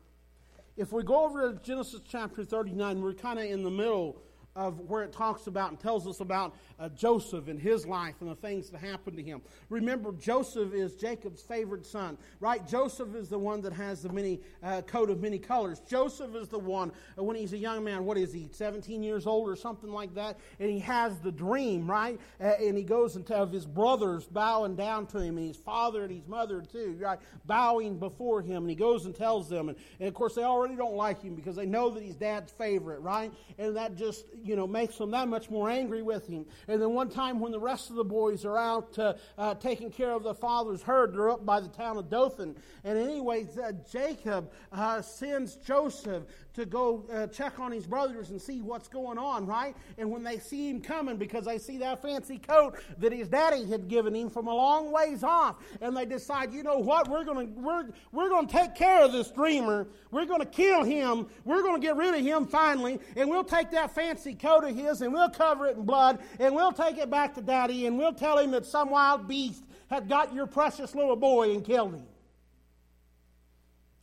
If 0.76 0.92
we 0.92 1.02
go 1.02 1.24
over 1.24 1.52
to 1.52 1.58
Genesis 1.62 2.00
chapter 2.06 2.44
39, 2.44 3.00
we're 3.00 3.14
kind 3.14 3.38
of 3.38 3.46
in 3.46 3.62
the 3.62 3.70
middle 3.70 4.20
of 4.56 4.80
where 4.80 5.02
it 5.02 5.12
talks 5.12 5.46
about 5.46 5.70
and 5.70 5.78
tells 5.78 6.06
us 6.06 6.20
about 6.20 6.54
uh, 6.80 6.88
Joseph 6.88 7.48
and 7.48 7.60
his 7.60 7.86
life 7.86 8.14
and 8.20 8.30
the 8.30 8.34
things 8.34 8.70
that 8.70 8.78
happened 8.78 9.16
to 9.18 9.22
him. 9.22 9.42
Remember, 9.68 10.12
Joseph 10.12 10.72
is 10.72 10.94
Jacob's 10.94 11.42
favorite 11.42 11.86
son, 11.86 12.16
right? 12.40 12.66
Joseph 12.66 13.14
is 13.14 13.28
the 13.28 13.38
one 13.38 13.60
that 13.62 13.72
has 13.74 14.02
the 14.02 14.08
many 14.08 14.40
uh, 14.62 14.80
coat 14.82 15.10
of 15.10 15.20
many 15.20 15.38
colors. 15.38 15.80
Joseph 15.88 16.34
is 16.34 16.48
the 16.48 16.58
one 16.58 16.90
uh, 17.18 17.22
when 17.22 17.36
he's 17.36 17.52
a 17.52 17.58
young 17.58 17.84
man. 17.84 18.04
What 18.04 18.16
is 18.16 18.32
he? 18.32 18.48
17 18.50 19.02
years 19.02 19.26
old 19.26 19.48
or 19.48 19.56
something 19.56 19.90
like 19.90 20.14
that, 20.14 20.38
and 20.58 20.70
he 20.70 20.78
has 20.80 21.18
the 21.20 21.32
dream, 21.32 21.88
right? 21.88 22.18
Uh, 22.40 22.52
and 22.58 22.76
he 22.76 22.82
goes 22.82 23.16
and 23.16 23.26
tells 23.26 23.52
his 23.52 23.66
brothers 23.66 24.24
bowing 24.24 24.74
down 24.74 25.06
to 25.08 25.18
him, 25.18 25.36
and 25.36 25.46
his 25.46 25.56
father 25.58 26.02
and 26.02 26.10
his 26.10 26.26
mother 26.26 26.62
too, 26.62 26.96
right? 26.98 27.18
Bowing 27.44 27.98
before 27.98 28.40
him, 28.40 28.62
and 28.62 28.70
he 28.70 28.76
goes 28.76 29.04
and 29.04 29.14
tells 29.14 29.50
them, 29.50 29.68
and, 29.68 29.78
and 30.00 30.08
of 30.08 30.14
course 30.14 30.34
they 30.34 30.44
already 30.44 30.76
don't 30.76 30.96
like 30.96 31.22
him 31.22 31.34
because 31.34 31.56
they 31.56 31.66
know 31.66 31.90
that 31.90 32.02
he's 32.02 32.16
dad's 32.16 32.52
favorite, 32.52 33.00
right? 33.00 33.30
And 33.58 33.76
that 33.76 33.96
just 33.96 34.24
you 34.46 34.56
know, 34.56 34.66
makes 34.66 34.96
them 34.96 35.10
that 35.10 35.28
much 35.28 35.50
more 35.50 35.68
angry 35.68 36.02
with 36.02 36.26
him. 36.26 36.46
And 36.68 36.80
then 36.80 36.90
one 36.90 37.08
time 37.08 37.40
when 37.40 37.52
the 37.52 37.60
rest 37.60 37.90
of 37.90 37.96
the 37.96 38.04
boys 38.04 38.44
are 38.44 38.56
out 38.56 38.98
uh, 38.98 39.14
uh, 39.36 39.54
taking 39.54 39.90
care 39.90 40.12
of 40.12 40.22
the 40.22 40.34
father's 40.34 40.82
herd, 40.82 41.14
they're 41.14 41.30
up 41.30 41.44
by 41.44 41.60
the 41.60 41.68
town 41.68 41.96
of 41.96 42.08
Dothan. 42.08 42.56
And 42.84 42.98
anyways, 42.98 43.58
uh, 43.58 43.72
Jacob 43.90 44.50
sends 45.02 45.56
Joseph 45.56 46.24
to 46.56 46.64
go 46.64 47.04
uh, 47.12 47.26
check 47.26 47.60
on 47.60 47.70
his 47.70 47.86
brothers 47.86 48.30
and 48.30 48.40
see 48.40 48.62
what's 48.62 48.88
going 48.88 49.18
on, 49.18 49.46
right? 49.46 49.76
And 49.98 50.10
when 50.10 50.24
they 50.24 50.38
see 50.38 50.70
him 50.70 50.80
coming, 50.80 51.18
because 51.18 51.44
they 51.44 51.58
see 51.58 51.76
that 51.78 52.00
fancy 52.00 52.38
coat 52.38 52.78
that 52.98 53.12
his 53.12 53.28
daddy 53.28 53.66
had 53.66 53.88
given 53.88 54.14
him 54.14 54.30
from 54.30 54.48
a 54.48 54.54
long 54.54 54.90
ways 54.90 55.22
off, 55.22 55.56
and 55.82 55.94
they 55.94 56.06
decide, 56.06 56.54
you 56.54 56.62
know 56.62 56.78
what, 56.78 57.08
we're 57.08 57.24
going 57.24 57.46
to 57.46 57.60
we're 57.60 57.88
we're 58.10 58.30
going 58.30 58.46
to 58.46 58.52
take 58.52 58.74
care 58.74 59.04
of 59.04 59.12
this 59.12 59.30
dreamer. 59.30 59.86
We're 60.10 60.24
going 60.24 60.40
to 60.40 60.46
kill 60.46 60.82
him. 60.82 61.26
We're 61.44 61.62
going 61.62 61.78
to 61.78 61.86
get 61.86 61.96
rid 61.96 62.14
of 62.14 62.20
him 62.20 62.46
finally, 62.46 63.00
and 63.16 63.28
we'll 63.28 63.44
take 63.44 63.70
that 63.72 63.94
fancy 63.94 64.34
coat 64.36 64.64
of 64.64 64.76
his 64.76 65.02
and 65.02 65.12
we'll 65.12 65.30
cover 65.30 65.66
it 65.66 65.76
in 65.76 65.84
blood, 65.84 66.20
and 66.38 66.54
we'll 66.54 66.72
take 66.72 66.98
it 66.98 67.10
back 67.10 67.34
to 67.34 67.42
daddy, 67.42 67.86
and 67.86 67.98
we'll 67.98 68.12
tell 68.12 68.38
him 68.38 68.50
that 68.52 68.66
some 68.66 68.90
wild 68.90 69.28
beast 69.28 69.64
had 69.88 70.08
got 70.08 70.34
your 70.34 70.46
precious 70.46 70.94
little 70.94 71.16
boy 71.16 71.52
and 71.52 71.64
killed 71.64 71.94
him. 71.94 72.06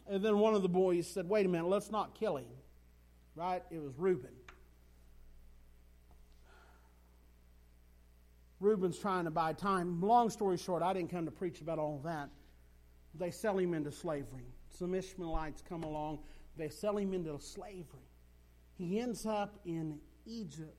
And 0.07 0.23
then 0.23 0.37
one 0.39 0.53
of 0.53 0.61
the 0.61 0.69
boys 0.69 1.07
said, 1.07 1.27
Wait 1.27 1.45
a 1.45 1.49
minute, 1.49 1.67
let's 1.67 1.91
not 1.91 2.15
kill 2.15 2.37
him. 2.37 2.45
Right? 3.35 3.63
It 3.71 3.81
was 3.81 3.97
Reuben. 3.97 4.29
Reuben's 8.59 8.97
trying 8.97 9.25
to 9.25 9.31
buy 9.31 9.53
time. 9.53 10.01
Long 10.01 10.29
story 10.29 10.57
short, 10.57 10.83
I 10.83 10.93
didn't 10.93 11.09
come 11.09 11.25
to 11.25 11.31
preach 11.31 11.59
about 11.59 11.79
all 11.79 11.99
that. 12.05 12.29
They 13.15 13.29
sell 13.29 13.57
him 13.57 13.73
into 13.73 13.91
slavery. 13.91 14.47
Some 14.69 14.95
Ishmaelites 14.95 15.61
come 15.67 15.83
along, 15.83 16.19
they 16.57 16.69
sell 16.69 16.97
him 16.97 17.13
into 17.13 17.39
slavery. 17.39 18.07
He 18.75 18.99
ends 18.99 19.25
up 19.25 19.59
in 19.65 19.99
Egypt. 20.25 20.77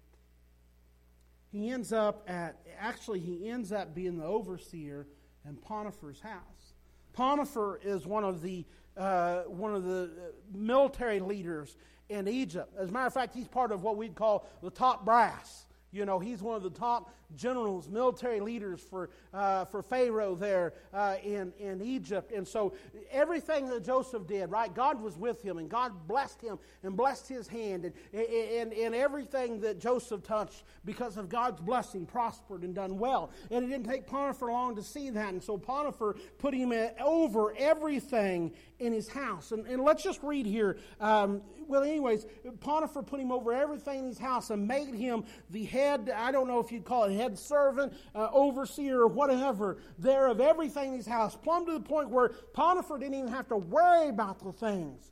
He 1.53 1.71
ends 1.71 1.93
up 1.93 2.25
at, 2.29 2.57
actually, 2.79 3.21
he 3.21 3.49
ends 3.49 3.71
up 3.73 3.95
being 3.95 4.19
the 4.19 4.25
overseer 4.25 5.07
in 5.49 5.57
Potiphar's 5.57 6.21
house. 6.21 6.75
Potiphar 7.13 7.79
is 7.85 8.07
one 8.07 8.25
of 8.25 8.43
the 8.43 8.65
uh, 8.97 9.43
one 9.43 9.75
of 9.75 9.85
the 9.85 10.05
uh, 10.05 10.33
military 10.53 11.19
leaders 11.19 11.77
in 12.09 12.29
Egypt. 12.29 12.73
As 12.79 12.91
a 12.91 12.93
matter 12.93 13.07
of 13.07 13.15
fact, 13.15 13.35
he's 13.35 13.49
part 13.49 13.73
of 13.73 13.83
what 13.83 13.97
we'd 13.97 14.15
call 14.15 14.47
the 14.63 14.71
top 14.71 15.05
brass. 15.05 15.67
You 15.91 16.05
know, 16.05 16.19
he's 16.19 16.43
one 16.43 16.57
of 16.57 16.63
the 16.63 16.71
top 16.71 17.13
generals, 17.37 17.89
military 17.89 18.41
leaders 18.41 18.81
for, 18.81 19.11
uh, 19.33 19.65
for 19.65 19.83
Pharaoh 19.83 20.35
there 20.35 20.75
uh, 20.93 21.17
in, 21.23 21.53
in 21.59 21.83
Egypt. 21.83 22.33
And 22.33 22.47
so 22.47 22.75
everything 23.11 23.69
that 23.69 23.85
Joseph 23.85 24.27
did, 24.27 24.51
right, 24.51 24.73
God 24.75 25.03
was 25.03 25.17
with 25.17 25.43
him 25.43 25.59
and 25.59 25.69
God 25.69 26.07
blessed 26.07 26.41
him 26.41 26.59
and 26.83 26.97
blessed 26.97 27.29
his 27.29 27.49
hand. 27.49 27.85
And, 27.85 27.95
and, 28.13 28.73
and 28.73 28.95
everything 28.95 29.61
that 29.61 29.81
Joseph 29.81 30.23
touched, 30.23 30.65
because 30.85 31.17
of 31.17 31.29
God's 31.29 31.61
blessing, 31.61 32.07
prospered 32.07 32.63
and 32.63 32.75
done 32.75 32.99
well. 32.99 33.31
And 33.51 33.65
it 33.65 33.69
didn't 33.69 33.87
take 33.87 34.07
Potiphar 34.07 34.51
long 34.51 34.77
to 34.77 34.83
see 34.83 35.11
that. 35.11 35.33
And 35.33 35.43
so 35.43 35.59
Potiphar 35.59 36.17
put 36.39 36.55
him 36.55 36.73
over 37.01 37.55
everything 37.57 38.53
in 38.79 38.93
his 38.93 39.09
house. 39.09 39.53
And, 39.53 39.67
and 39.67 39.83
let's 39.83 40.03
just 40.03 40.23
read 40.23 40.47
here. 40.47 40.79
Um, 41.01 41.43
well, 41.67 41.83
anyways, 41.83 42.27
Potiphar 42.61 43.03
put 43.03 43.21
him 43.21 43.33
over 43.33 43.53
everything 43.53 44.01
in 44.01 44.07
his 44.07 44.19
house 44.19 44.51
and 44.51 44.67
made 44.69 44.95
him 44.95 45.25
the 45.51 45.65
head, 45.65 46.13
I 46.15 46.31
don't 46.31 46.49
know 46.49 46.61
if 46.61 46.71
you'd 46.71 46.85
call 46.85 47.05
it 47.05 47.14
head 47.15 47.39
servant, 47.39 47.93
uh, 48.15 48.29
overseer, 48.33 49.07
whatever, 49.07 49.79
there 49.99 50.27
of 50.27 50.41
everything 50.41 50.91
in 50.91 50.97
his 50.97 51.07
house, 51.07 51.37
plumb 51.37 51.67
to 51.67 51.73
the 51.73 51.81
point 51.81 52.11
where 52.11 52.31
Potiphar 52.53 52.99
didn't 52.99 53.15
even 53.15 53.29
have 53.29 53.49
to 53.49 53.57
worry 53.57 54.09
about 54.09 54.39
the 54.41 54.53
things 54.53 55.11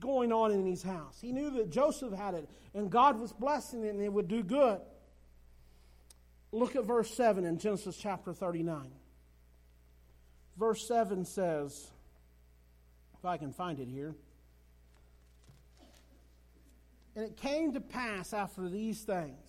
going 0.00 0.32
on 0.32 0.50
in 0.50 0.66
his 0.66 0.82
house. 0.82 1.18
He 1.20 1.32
knew 1.32 1.50
that 1.50 1.70
Joseph 1.70 2.12
had 2.12 2.34
it, 2.34 2.48
and 2.74 2.90
God 2.90 3.18
was 3.18 3.32
blessing 3.32 3.84
it, 3.84 3.94
and 3.94 4.02
it 4.02 4.12
would 4.12 4.28
do 4.28 4.42
good. 4.42 4.80
Look 6.52 6.76
at 6.76 6.84
verse 6.84 7.12
7 7.14 7.44
in 7.44 7.58
Genesis 7.58 7.96
chapter 7.96 8.32
39. 8.32 8.90
Verse 10.56 10.86
7 10.86 11.24
says, 11.24 11.90
if 13.18 13.24
I 13.24 13.38
can 13.38 13.52
find 13.52 13.80
it 13.80 13.88
here. 13.88 14.14
And 17.16 17.24
it 17.24 17.36
came 17.36 17.72
to 17.72 17.80
pass 17.80 18.32
after 18.32 18.68
these 18.68 19.00
things 19.00 19.43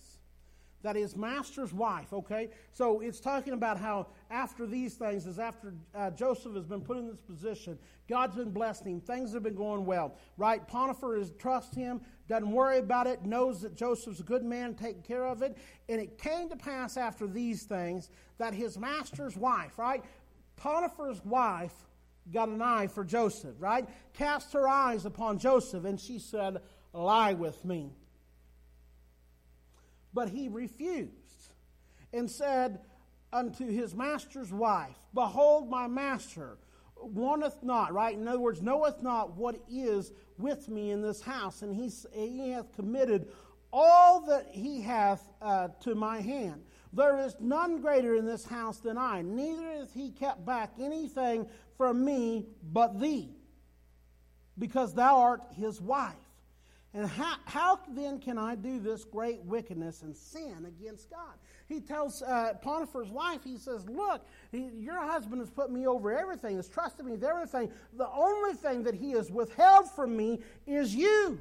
that 0.86 0.94
his 0.94 1.16
master's 1.16 1.72
wife, 1.72 2.12
okay? 2.12 2.48
So 2.70 3.00
it's 3.00 3.18
talking 3.18 3.54
about 3.54 3.76
how 3.76 4.06
after 4.30 4.66
these 4.66 4.94
things, 4.94 5.26
is 5.26 5.40
after 5.40 5.74
uh, 5.96 6.12
Joseph 6.12 6.54
has 6.54 6.64
been 6.64 6.80
put 6.80 6.96
in 6.96 7.08
this 7.08 7.20
position, 7.20 7.76
God's 8.08 8.36
been 8.36 8.52
blessing 8.52 8.92
him, 8.92 9.00
things 9.00 9.32
have 9.32 9.42
been 9.42 9.56
going 9.56 9.84
well, 9.84 10.14
right? 10.36 10.64
Potiphar 10.68 11.16
is 11.16 11.32
trust 11.40 11.74
him, 11.74 12.00
doesn't 12.28 12.52
worry 12.52 12.78
about 12.78 13.08
it, 13.08 13.24
knows 13.24 13.62
that 13.62 13.74
Joseph's 13.74 14.20
a 14.20 14.22
good 14.22 14.44
man, 14.44 14.74
taking 14.74 15.02
care 15.02 15.26
of 15.26 15.42
it. 15.42 15.58
And 15.88 16.00
it 16.00 16.18
came 16.18 16.48
to 16.50 16.56
pass 16.56 16.96
after 16.96 17.26
these 17.26 17.64
things 17.64 18.08
that 18.38 18.54
his 18.54 18.78
master's 18.78 19.36
wife, 19.36 19.76
right? 19.80 20.04
Potiphar's 20.54 21.20
wife 21.24 21.74
got 22.32 22.48
an 22.48 22.62
eye 22.62 22.86
for 22.86 23.02
Joseph, 23.02 23.56
right? 23.58 23.88
Cast 24.12 24.52
her 24.52 24.68
eyes 24.68 25.04
upon 25.04 25.40
Joseph, 25.40 25.84
and 25.84 25.98
she 25.98 26.20
said, 26.20 26.58
Lie 26.92 27.34
with 27.34 27.64
me. 27.64 27.90
But 30.16 30.30
he 30.30 30.48
refused 30.48 31.52
and 32.10 32.30
said 32.30 32.80
unto 33.34 33.68
his 33.68 33.94
master's 33.94 34.50
wife, 34.50 34.96
Behold, 35.12 35.68
my 35.68 35.88
master 35.88 36.56
wanteth 36.96 37.62
not, 37.62 37.92
right? 37.92 38.16
In 38.16 38.26
other 38.26 38.40
words, 38.40 38.62
knoweth 38.62 39.02
not 39.02 39.36
what 39.36 39.60
is 39.70 40.12
with 40.38 40.70
me 40.70 40.90
in 40.90 41.02
this 41.02 41.20
house, 41.20 41.60
and 41.60 41.74
he, 41.74 41.90
he 42.14 42.48
hath 42.52 42.72
committed 42.72 43.28
all 43.70 44.22
that 44.22 44.46
he 44.50 44.80
hath 44.80 45.22
uh, 45.42 45.68
to 45.80 45.94
my 45.94 46.22
hand. 46.22 46.62
There 46.94 47.18
is 47.18 47.36
none 47.38 47.82
greater 47.82 48.16
in 48.16 48.24
this 48.24 48.46
house 48.46 48.78
than 48.78 48.96
I, 48.96 49.20
neither 49.20 49.70
hath 49.70 49.92
he 49.92 50.12
kept 50.12 50.46
back 50.46 50.72
anything 50.80 51.46
from 51.76 52.02
me 52.02 52.46
but 52.62 52.98
thee, 52.98 53.36
because 54.58 54.94
thou 54.94 55.18
art 55.20 55.42
his 55.56 55.78
wife. 55.78 56.14
And 56.96 57.06
how, 57.06 57.34
how 57.44 57.80
then 57.90 58.18
can 58.18 58.38
I 58.38 58.54
do 58.54 58.80
this 58.80 59.04
great 59.04 59.42
wickedness 59.42 60.00
and 60.00 60.16
sin 60.16 60.64
against 60.66 61.10
God? 61.10 61.34
He 61.68 61.78
tells 61.78 62.22
uh, 62.22 62.54
Potiphar's 62.62 63.10
wife, 63.10 63.40
he 63.44 63.58
says, 63.58 63.86
Look, 63.86 64.26
he, 64.50 64.70
your 64.78 64.98
husband 65.02 65.42
has 65.42 65.50
put 65.50 65.70
me 65.70 65.86
over 65.86 66.10
everything, 66.10 66.56
has 66.56 66.70
trusted 66.70 67.04
me 67.04 67.12
with 67.12 67.22
everything. 67.22 67.70
The 67.98 68.08
only 68.08 68.54
thing 68.54 68.82
that 68.84 68.94
he 68.94 69.10
has 69.10 69.30
withheld 69.30 69.90
from 69.90 70.16
me 70.16 70.40
is 70.66 70.94
you. 70.94 71.38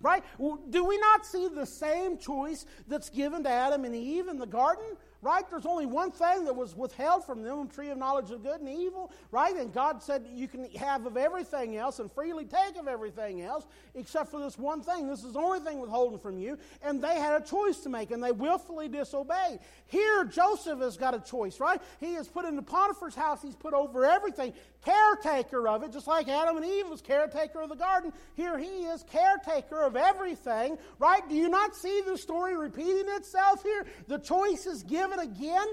Right? 0.00 0.22
Do 0.38 0.84
we 0.84 0.98
not 0.98 1.24
see 1.24 1.48
the 1.48 1.64
same 1.64 2.18
choice 2.18 2.66
that's 2.86 3.08
given 3.08 3.44
to 3.44 3.48
Adam 3.48 3.86
and 3.86 3.94
Eve 3.94 4.28
in 4.28 4.38
the 4.38 4.46
garden? 4.46 4.84
Right? 5.22 5.48
There's 5.48 5.66
only 5.66 5.86
one 5.86 6.10
thing 6.10 6.44
that 6.44 6.54
was 6.54 6.76
withheld 6.76 7.24
from 7.24 7.42
them, 7.42 7.68
the 7.68 7.72
tree 7.72 7.90
of 7.90 7.98
knowledge 7.98 8.30
of 8.32 8.42
good 8.42 8.60
and 8.60 8.68
evil, 8.68 9.12
right? 9.30 9.54
And 9.54 9.72
God 9.72 10.02
said 10.02 10.26
you 10.34 10.48
can 10.48 10.68
have 10.72 11.06
of 11.06 11.16
everything 11.16 11.76
else 11.76 12.00
and 12.00 12.10
freely 12.12 12.44
take 12.44 12.76
of 12.76 12.88
everything 12.88 13.40
else, 13.40 13.64
except 13.94 14.30
for 14.30 14.40
this 14.40 14.58
one 14.58 14.82
thing. 14.82 15.08
This 15.08 15.22
is 15.22 15.34
the 15.34 15.38
only 15.38 15.60
thing 15.60 15.80
withholding 15.80 16.18
from 16.18 16.38
you. 16.38 16.58
And 16.82 17.02
they 17.02 17.14
had 17.14 17.40
a 17.40 17.44
choice 17.44 17.78
to 17.80 17.88
make, 17.88 18.10
and 18.10 18.22
they 18.22 18.32
willfully 18.32 18.88
disobeyed. 18.88 19.60
Here, 19.86 20.24
Joseph 20.24 20.80
has 20.80 20.96
got 20.96 21.14
a 21.14 21.20
choice, 21.20 21.60
right? 21.60 21.80
He 22.00 22.14
is 22.14 22.26
put 22.26 22.44
into 22.44 22.62
Potiphar's 22.62 23.14
house. 23.14 23.40
He's 23.42 23.54
put 23.54 23.74
over 23.74 24.04
everything, 24.04 24.52
caretaker 24.84 25.68
of 25.68 25.84
it, 25.84 25.92
just 25.92 26.08
like 26.08 26.28
Adam 26.28 26.56
and 26.56 26.66
Eve 26.66 26.88
was 26.88 27.00
caretaker 27.00 27.60
of 27.60 27.68
the 27.68 27.76
garden. 27.76 28.12
Here 28.34 28.58
he 28.58 28.84
is 28.84 29.04
caretaker 29.12 29.82
of 29.82 29.96
everything, 29.96 30.78
right? 30.98 31.26
Do 31.28 31.36
you 31.36 31.48
not 31.48 31.76
see 31.76 32.02
the 32.04 32.18
story 32.18 32.56
repeating 32.56 33.06
itself 33.08 33.62
here? 33.62 33.86
The 34.08 34.18
choice 34.18 34.66
is 34.66 34.82
given 34.82 35.11
it 35.12 35.22
again, 35.22 35.66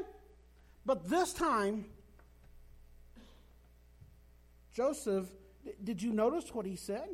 but 0.85 1.09
this 1.09 1.33
time, 1.33 1.85
Joseph, 4.73 5.27
did 5.83 6.01
you 6.01 6.13
notice 6.13 6.53
what 6.53 6.65
he 6.65 6.75
said? 6.75 7.09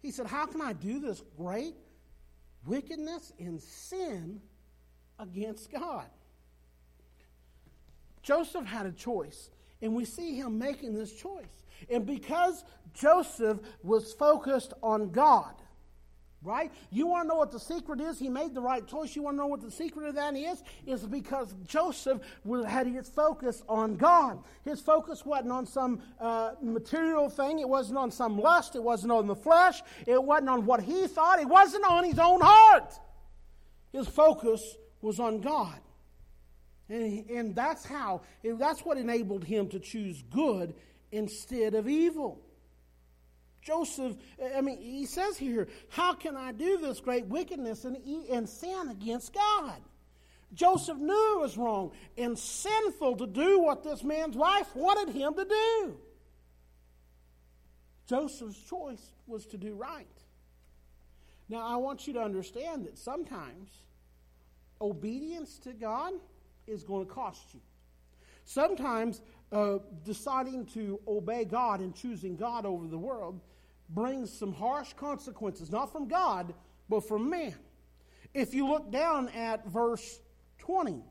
He 0.00 0.10
said, 0.10 0.26
How 0.26 0.46
can 0.46 0.60
I 0.62 0.72
do 0.72 1.00
this 1.00 1.22
great 1.36 1.74
wickedness 2.66 3.32
and 3.38 3.60
sin 3.60 4.40
against 5.18 5.70
God? 5.70 6.06
Joseph 8.22 8.64
had 8.64 8.86
a 8.86 8.92
choice, 8.92 9.50
and 9.82 9.94
we 9.94 10.04
see 10.04 10.36
him 10.36 10.58
making 10.58 10.94
this 10.94 11.12
choice. 11.12 11.64
And 11.88 12.04
because 12.06 12.64
Joseph 12.92 13.58
was 13.82 14.12
focused 14.12 14.74
on 14.82 15.10
God, 15.10 15.54
Right? 16.42 16.72
You 16.90 17.06
want 17.06 17.24
to 17.24 17.28
know 17.28 17.34
what 17.34 17.52
the 17.52 17.60
secret 17.60 18.00
is? 18.00 18.18
He 18.18 18.30
made 18.30 18.54
the 18.54 18.62
right 18.62 18.86
choice. 18.86 19.14
You 19.14 19.22
want 19.22 19.36
to 19.36 19.40
know 19.40 19.46
what 19.46 19.60
the 19.60 19.70
secret 19.70 20.08
of 20.08 20.14
that 20.14 20.34
is? 20.34 20.62
Is 20.86 21.06
because 21.06 21.54
Joseph 21.66 22.22
had 22.66 22.86
his 22.86 23.10
focus 23.10 23.62
on 23.68 23.96
God. 23.96 24.42
His 24.64 24.80
focus 24.80 25.26
wasn't 25.26 25.52
on 25.52 25.66
some 25.66 26.00
uh, 26.18 26.52
material 26.62 27.28
thing. 27.28 27.58
It 27.58 27.68
wasn't 27.68 27.98
on 27.98 28.10
some 28.10 28.38
lust. 28.38 28.74
It 28.74 28.82
wasn't 28.82 29.12
on 29.12 29.26
the 29.26 29.36
flesh. 29.36 29.82
It 30.06 30.22
wasn't 30.22 30.48
on 30.48 30.64
what 30.64 30.80
he 30.80 31.06
thought. 31.06 31.40
It 31.40 31.48
wasn't 31.48 31.84
on 31.84 32.04
his 32.04 32.18
own 32.18 32.40
heart. 32.40 32.94
His 33.92 34.08
focus 34.08 34.62
was 35.02 35.20
on 35.20 35.42
God. 35.42 35.78
And, 36.88 37.28
and 37.28 37.54
that's 37.54 37.84
how, 37.84 38.22
that's 38.42 38.80
what 38.80 38.96
enabled 38.96 39.44
him 39.44 39.68
to 39.68 39.78
choose 39.78 40.22
good 40.22 40.74
instead 41.12 41.74
of 41.74 41.86
evil. 41.86 42.40
Joseph, 43.62 44.16
I 44.56 44.60
mean, 44.60 44.80
he 44.80 45.06
says 45.06 45.36
here, 45.36 45.68
How 45.90 46.14
can 46.14 46.36
I 46.36 46.52
do 46.52 46.78
this 46.78 47.00
great 47.00 47.26
wickedness 47.26 47.84
and, 47.84 47.96
and 48.30 48.48
sin 48.48 48.88
against 48.90 49.34
God? 49.34 49.80
Joseph 50.52 50.98
knew 50.98 51.36
it 51.36 51.40
was 51.40 51.56
wrong 51.56 51.92
and 52.16 52.38
sinful 52.38 53.16
to 53.16 53.26
do 53.26 53.60
what 53.60 53.84
this 53.84 54.02
man's 54.02 54.36
wife 54.36 54.74
wanted 54.74 55.14
him 55.14 55.34
to 55.34 55.44
do. 55.44 55.96
Joseph's 58.08 58.58
choice 58.58 59.12
was 59.26 59.46
to 59.46 59.56
do 59.56 59.74
right. 59.74 60.06
Now, 61.48 61.66
I 61.66 61.76
want 61.76 62.06
you 62.06 62.12
to 62.14 62.20
understand 62.20 62.86
that 62.86 62.98
sometimes 62.98 63.70
obedience 64.80 65.58
to 65.60 65.72
God 65.72 66.14
is 66.66 66.82
going 66.82 67.06
to 67.06 67.12
cost 67.12 67.54
you. 67.54 67.60
Sometimes 68.44 69.20
uh, 69.52 69.78
deciding 70.04 70.66
to 70.66 71.00
obey 71.08 71.44
God 71.44 71.80
and 71.80 71.94
choosing 71.94 72.36
God 72.36 72.64
over 72.66 72.86
the 72.86 72.98
world 72.98 73.40
brings 73.88 74.32
some 74.32 74.52
harsh 74.52 74.92
consequences, 74.92 75.70
not 75.70 75.90
from 75.90 76.06
God, 76.06 76.54
but 76.88 77.06
from 77.06 77.28
man. 77.28 77.56
If 78.32 78.54
you 78.54 78.68
look 78.68 78.92
down 78.92 79.28
at 79.30 79.66
verse 79.66 80.20
20, 80.58 81.02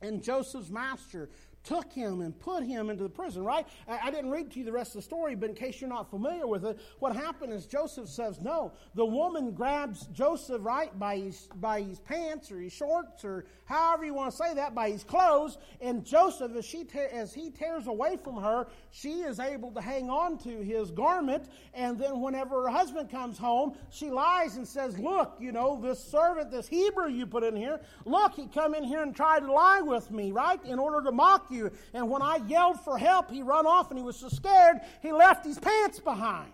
and 0.00 0.22
Joseph's 0.22 0.70
master 0.70 1.30
took 1.66 1.92
him 1.92 2.20
and 2.20 2.38
put 2.38 2.62
him 2.62 2.88
into 2.88 3.02
the 3.02 3.10
prison, 3.10 3.44
right? 3.44 3.66
I, 3.88 4.10
didn't 4.10 4.30
read 4.30 4.52
to 4.52 4.60
you 4.60 4.64
the 4.64 4.72
rest 4.72 4.90
of 4.90 5.00
the 5.00 5.02
story, 5.02 5.34
but 5.34 5.50
in 5.50 5.56
case 5.56 5.80
you're 5.80 5.90
not 5.90 6.08
familiar 6.08 6.46
with 6.46 6.64
it, 6.64 6.80
what 7.00 7.14
happened 7.14 7.52
is 7.52 7.66
Joseph 7.66 8.08
says 8.08 8.40
no. 8.40 8.72
The 8.94 9.04
woman 9.04 9.50
grabs 9.50 10.06
Joseph, 10.06 10.62
right, 10.64 10.96
by 10.98 11.18
his, 11.18 11.48
by 11.56 11.82
his 11.82 11.98
pants 11.98 12.52
or 12.52 12.60
his 12.60 12.72
shorts 12.72 13.24
or 13.24 13.46
however 13.64 14.04
you 14.04 14.14
want 14.14 14.30
to 14.30 14.36
say 14.36 14.54
that, 14.54 14.74
by 14.74 14.90
his 14.90 15.02
clothes. 15.02 15.58
And 15.80 16.04
Joseph, 16.04 16.54
as, 16.56 16.64
she 16.64 16.84
te- 16.84 16.98
as 17.00 17.34
he 17.34 17.50
tears 17.50 17.88
away 17.88 18.16
from 18.16 18.36
her, 18.36 18.68
she 18.92 19.22
is 19.22 19.40
able 19.40 19.72
to 19.72 19.80
hang 19.80 20.08
on 20.08 20.38
to 20.38 20.62
his 20.62 20.92
garment. 20.92 21.48
And 21.74 21.98
then 21.98 22.20
whenever 22.20 22.62
her 22.62 22.68
husband 22.68 23.10
comes 23.10 23.38
home, 23.38 23.74
she 23.90 24.10
lies 24.10 24.56
and 24.56 24.66
says, 24.66 24.98
Look, 24.98 25.36
you 25.40 25.50
know, 25.50 25.80
this 25.82 26.02
servant, 26.02 26.52
this 26.52 26.68
Hebrew 26.68 27.08
you 27.08 27.26
put 27.26 27.42
in 27.42 27.56
here, 27.56 27.80
look, 28.04 28.34
he 28.34 28.46
come 28.46 28.74
in 28.74 28.84
here 28.84 29.02
and 29.02 29.14
tried 29.14 29.40
to 29.40 29.52
lie 29.52 29.80
with 29.80 30.12
me, 30.12 30.30
right, 30.30 30.64
in 30.64 30.78
order 30.78 31.02
to 31.02 31.12
mock 31.12 31.46
you 31.50 31.55
you. 31.56 31.70
And 31.94 32.10
when 32.10 32.22
I 32.22 32.36
yelled 32.46 32.80
for 32.80 32.98
help, 32.98 33.30
he 33.30 33.42
run 33.42 33.66
off 33.66 33.90
and 33.90 33.98
he 33.98 34.04
was 34.04 34.16
so 34.16 34.28
scared, 34.28 34.78
he 35.02 35.12
left 35.12 35.44
his 35.44 35.58
pants 35.58 35.98
behind. 35.98 36.52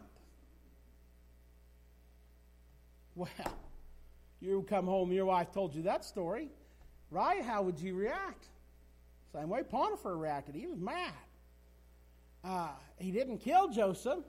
Well, 3.15 3.29
you 4.41 4.65
come 4.69 4.87
home, 4.87 5.13
your 5.13 5.27
wife 5.27 5.53
told 5.53 5.75
you 5.75 5.83
that 5.83 6.05
story, 6.05 6.49
right? 7.11 7.45
How 7.45 7.63
would 7.63 7.79
you 7.79 7.95
react? 7.95 8.47
Same 9.33 9.49
way 9.49 9.63
Potiphar 9.63 10.17
reacted. 10.17 10.55
He 10.55 10.67
was 10.67 10.79
mad. 10.79 11.13
Uh, 12.45 12.69
he 12.99 13.11
didn't 13.11 13.39
kill 13.39 13.69
Joseph. 13.69 14.25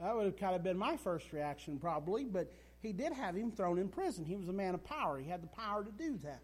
That 0.00 0.14
would 0.14 0.26
have 0.26 0.36
kind 0.36 0.54
of 0.54 0.62
been 0.62 0.76
my 0.76 0.96
first 0.96 1.32
reaction, 1.32 1.78
probably, 1.78 2.24
but 2.24 2.52
he 2.80 2.92
did 2.92 3.12
have 3.12 3.34
him 3.34 3.50
thrown 3.50 3.78
in 3.78 3.88
prison. 3.88 4.24
He 4.24 4.36
was 4.36 4.48
a 4.48 4.52
man 4.52 4.74
of 4.74 4.84
power. 4.84 5.18
He 5.18 5.28
had 5.28 5.42
the 5.42 5.48
power 5.48 5.84
to 5.84 5.90
do 5.90 6.18
that. 6.22 6.40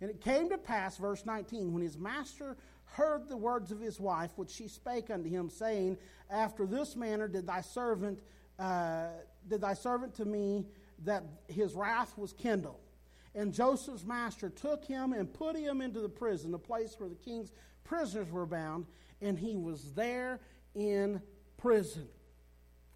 And 0.00 0.10
it 0.10 0.20
came 0.20 0.48
to 0.50 0.58
pass, 0.58 0.96
verse 0.96 1.26
19, 1.26 1.72
when 1.72 1.82
his 1.82 1.98
master 1.98 2.56
heard 2.84 3.28
the 3.28 3.36
words 3.36 3.70
of 3.70 3.80
his 3.80 4.00
wife, 4.00 4.32
which 4.36 4.50
she 4.50 4.66
spake 4.66 5.10
unto 5.10 5.28
him, 5.28 5.50
saying, 5.50 5.98
After 6.30 6.66
this 6.66 6.96
manner 6.96 7.28
did 7.28 7.46
thy 7.46 7.60
servant 7.60 8.20
uh, 8.60 9.06
did 9.48 9.62
thy 9.62 9.72
servant 9.72 10.14
to 10.16 10.24
me, 10.24 10.66
that 11.04 11.24
his 11.48 11.74
wrath 11.74 12.16
was 12.18 12.34
kindled. 12.34 12.80
And 13.34 13.54
Joseph's 13.54 14.04
master 14.04 14.50
took 14.50 14.84
him 14.84 15.12
and 15.14 15.32
put 15.32 15.56
him 15.56 15.80
into 15.80 16.00
the 16.00 16.08
prison, 16.08 16.50
the 16.50 16.58
place 16.58 16.94
where 16.98 17.08
the 17.08 17.14
king's 17.14 17.52
prisoners 17.84 18.30
were 18.30 18.44
bound, 18.44 18.86
and 19.22 19.38
he 19.38 19.56
was 19.56 19.92
there 19.94 20.40
in 20.74 21.22
prison. 21.56 22.06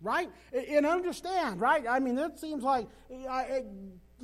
Right? 0.03 0.29
And 0.53 0.85
understand, 0.85 1.61
right? 1.61 1.85
I 1.89 1.99
mean, 1.99 2.19
it 2.19 2.39
seems 2.39 2.63
like 2.63 2.89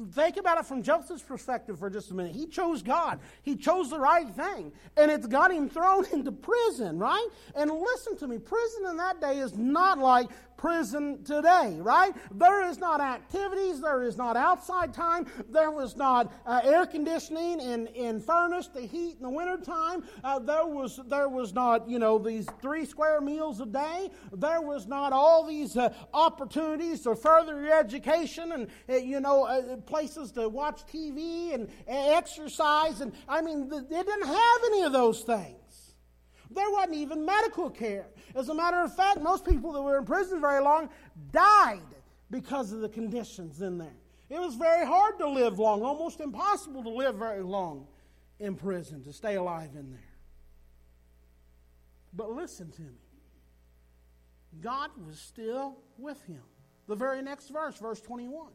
think 0.06 0.36
about 0.36 0.58
it 0.58 0.66
from 0.66 0.82
Joseph's 0.82 1.22
perspective 1.22 1.78
for 1.78 1.90
just 1.90 2.10
a 2.10 2.14
minute. 2.14 2.34
He 2.34 2.46
chose 2.46 2.82
God. 2.82 3.20
He 3.42 3.56
chose 3.56 3.90
the 3.90 3.98
right 3.98 4.28
thing. 4.28 4.72
And 4.96 5.10
it's 5.10 5.26
got 5.26 5.52
him 5.52 5.68
thrown 5.68 6.04
into 6.12 6.32
prison, 6.32 6.98
right? 6.98 7.28
And 7.54 7.70
listen 7.70 8.16
to 8.18 8.28
me, 8.28 8.38
prison 8.38 8.86
in 8.88 8.96
that 8.98 9.20
day 9.20 9.38
is 9.38 9.56
not 9.56 9.98
like 9.98 10.28
prison 10.60 11.24
today, 11.24 11.78
right? 11.78 12.12
There 12.32 12.68
is 12.68 12.78
not 12.78 13.00
activities, 13.00 13.80
there 13.80 14.02
is 14.02 14.18
not 14.18 14.36
outside 14.36 14.92
time, 14.92 15.26
there 15.48 15.70
was 15.70 15.96
not 15.96 16.30
uh, 16.44 16.60
air 16.62 16.84
conditioning 16.84 17.62
and, 17.62 17.88
and 17.96 18.22
furnace 18.22 18.68
to 18.68 18.80
heat 18.82 19.16
in 19.16 19.22
the 19.22 19.30
wintertime, 19.30 20.04
uh, 20.22 20.38
there, 20.38 20.66
was, 20.66 21.00
there 21.08 21.30
was 21.30 21.54
not, 21.54 21.88
you 21.88 21.98
know, 21.98 22.18
these 22.18 22.46
three 22.60 22.84
square 22.84 23.22
meals 23.22 23.60
a 23.60 23.66
day, 23.66 24.10
there 24.34 24.60
was 24.60 24.86
not 24.86 25.14
all 25.14 25.46
these 25.46 25.78
uh, 25.78 25.94
opportunities 26.12 27.02
for 27.02 27.16
further 27.16 27.62
your 27.62 27.78
education 27.78 28.52
and, 28.52 28.68
uh, 28.90 28.96
you 28.96 29.18
know, 29.18 29.44
uh, 29.44 29.76
places 29.90 30.32
to 30.32 30.48
watch 30.48 30.86
TV 30.86 31.52
and 31.52 31.68
exercise, 31.86 33.00
and 33.00 33.12
I 33.28 33.42
mean, 33.42 33.68
they 33.68 34.02
didn't 34.02 34.26
have 34.26 34.60
any 34.66 34.82
of 34.82 34.92
those 34.92 35.20
things. 35.20 35.94
There 36.50 36.70
wasn't 36.70 36.94
even 36.96 37.24
medical 37.24 37.70
care. 37.70 38.06
As 38.34 38.48
a 38.48 38.54
matter 38.54 38.78
of 38.78 38.94
fact, 38.96 39.20
most 39.20 39.44
people 39.44 39.72
that 39.72 39.82
were 39.82 39.98
in 39.98 40.04
prison 40.04 40.40
very 40.40 40.62
long 40.62 40.88
died 41.32 41.82
because 42.30 42.72
of 42.72 42.80
the 42.80 42.88
conditions 42.88 43.60
in 43.60 43.78
there. 43.78 43.96
It 44.28 44.40
was 44.40 44.54
very 44.54 44.86
hard 44.86 45.18
to 45.18 45.28
live 45.28 45.58
long, 45.58 45.82
almost 45.82 46.20
impossible 46.20 46.82
to 46.84 46.90
live 46.90 47.16
very 47.16 47.42
long 47.42 47.86
in 48.38 48.54
prison, 48.54 49.02
to 49.04 49.12
stay 49.12 49.34
alive 49.34 49.70
in 49.74 49.90
there. 49.90 50.00
But 52.12 52.30
listen 52.30 52.70
to 52.72 52.82
me. 52.82 52.88
God 54.60 54.90
was 55.06 55.18
still 55.18 55.78
with 55.98 56.22
him. 56.24 56.42
The 56.88 56.96
very 56.96 57.22
next 57.22 57.48
verse, 57.50 57.76
verse 57.78 58.00
21. 58.00 58.48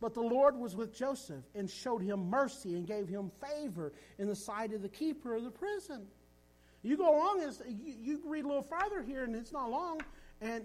But 0.00 0.14
the 0.14 0.22
Lord 0.22 0.56
was 0.56 0.74
with 0.74 0.94
Joseph 0.94 1.44
and 1.54 1.68
showed 1.68 2.02
him 2.02 2.30
mercy 2.30 2.74
and 2.74 2.86
gave 2.86 3.06
him 3.06 3.30
favor 3.40 3.92
in 4.18 4.28
the 4.28 4.34
sight 4.34 4.72
of 4.72 4.82
the 4.82 4.88
keeper 4.88 5.34
of 5.34 5.44
the 5.44 5.50
prison. 5.50 6.06
You 6.82 6.96
go 6.96 7.14
along, 7.14 7.42
you, 7.68 7.94
you 8.00 8.20
read 8.24 8.44
a 8.44 8.48
little 8.48 8.62
farther 8.62 9.02
here, 9.02 9.24
and 9.24 9.36
it's 9.36 9.52
not 9.52 9.70
long, 9.70 10.00
and 10.40 10.64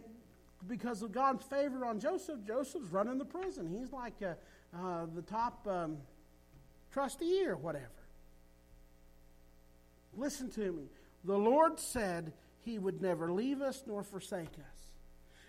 because 0.68 1.02
of 1.02 1.12
God's 1.12 1.44
favor 1.44 1.86
on 1.86 2.00
Joseph, 2.00 2.40
Joseph's 2.48 2.90
running 2.90 3.18
the 3.18 3.26
prison. 3.26 3.70
He's 3.70 3.92
like 3.92 4.14
uh, 4.24 4.34
uh, 4.76 5.06
the 5.14 5.22
top 5.22 5.68
um, 5.68 5.98
trustee 6.92 7.46
or 7.46 7.58
whatever. 7.58 7.90
Listen 10.16 10.50
to 10.52 10.72
me. 10.72 10.84
The 11.26 11.38
Lord 11.38 11.80
said 11.80 12.32
he 12.64 12.80
would 12.80 13.02
never 13.02 13.32
leave 13.32 13.62
us 13.62 13.84
nor 13.86 14.02
forsake 14.04 14.48
us. 14.48 14.92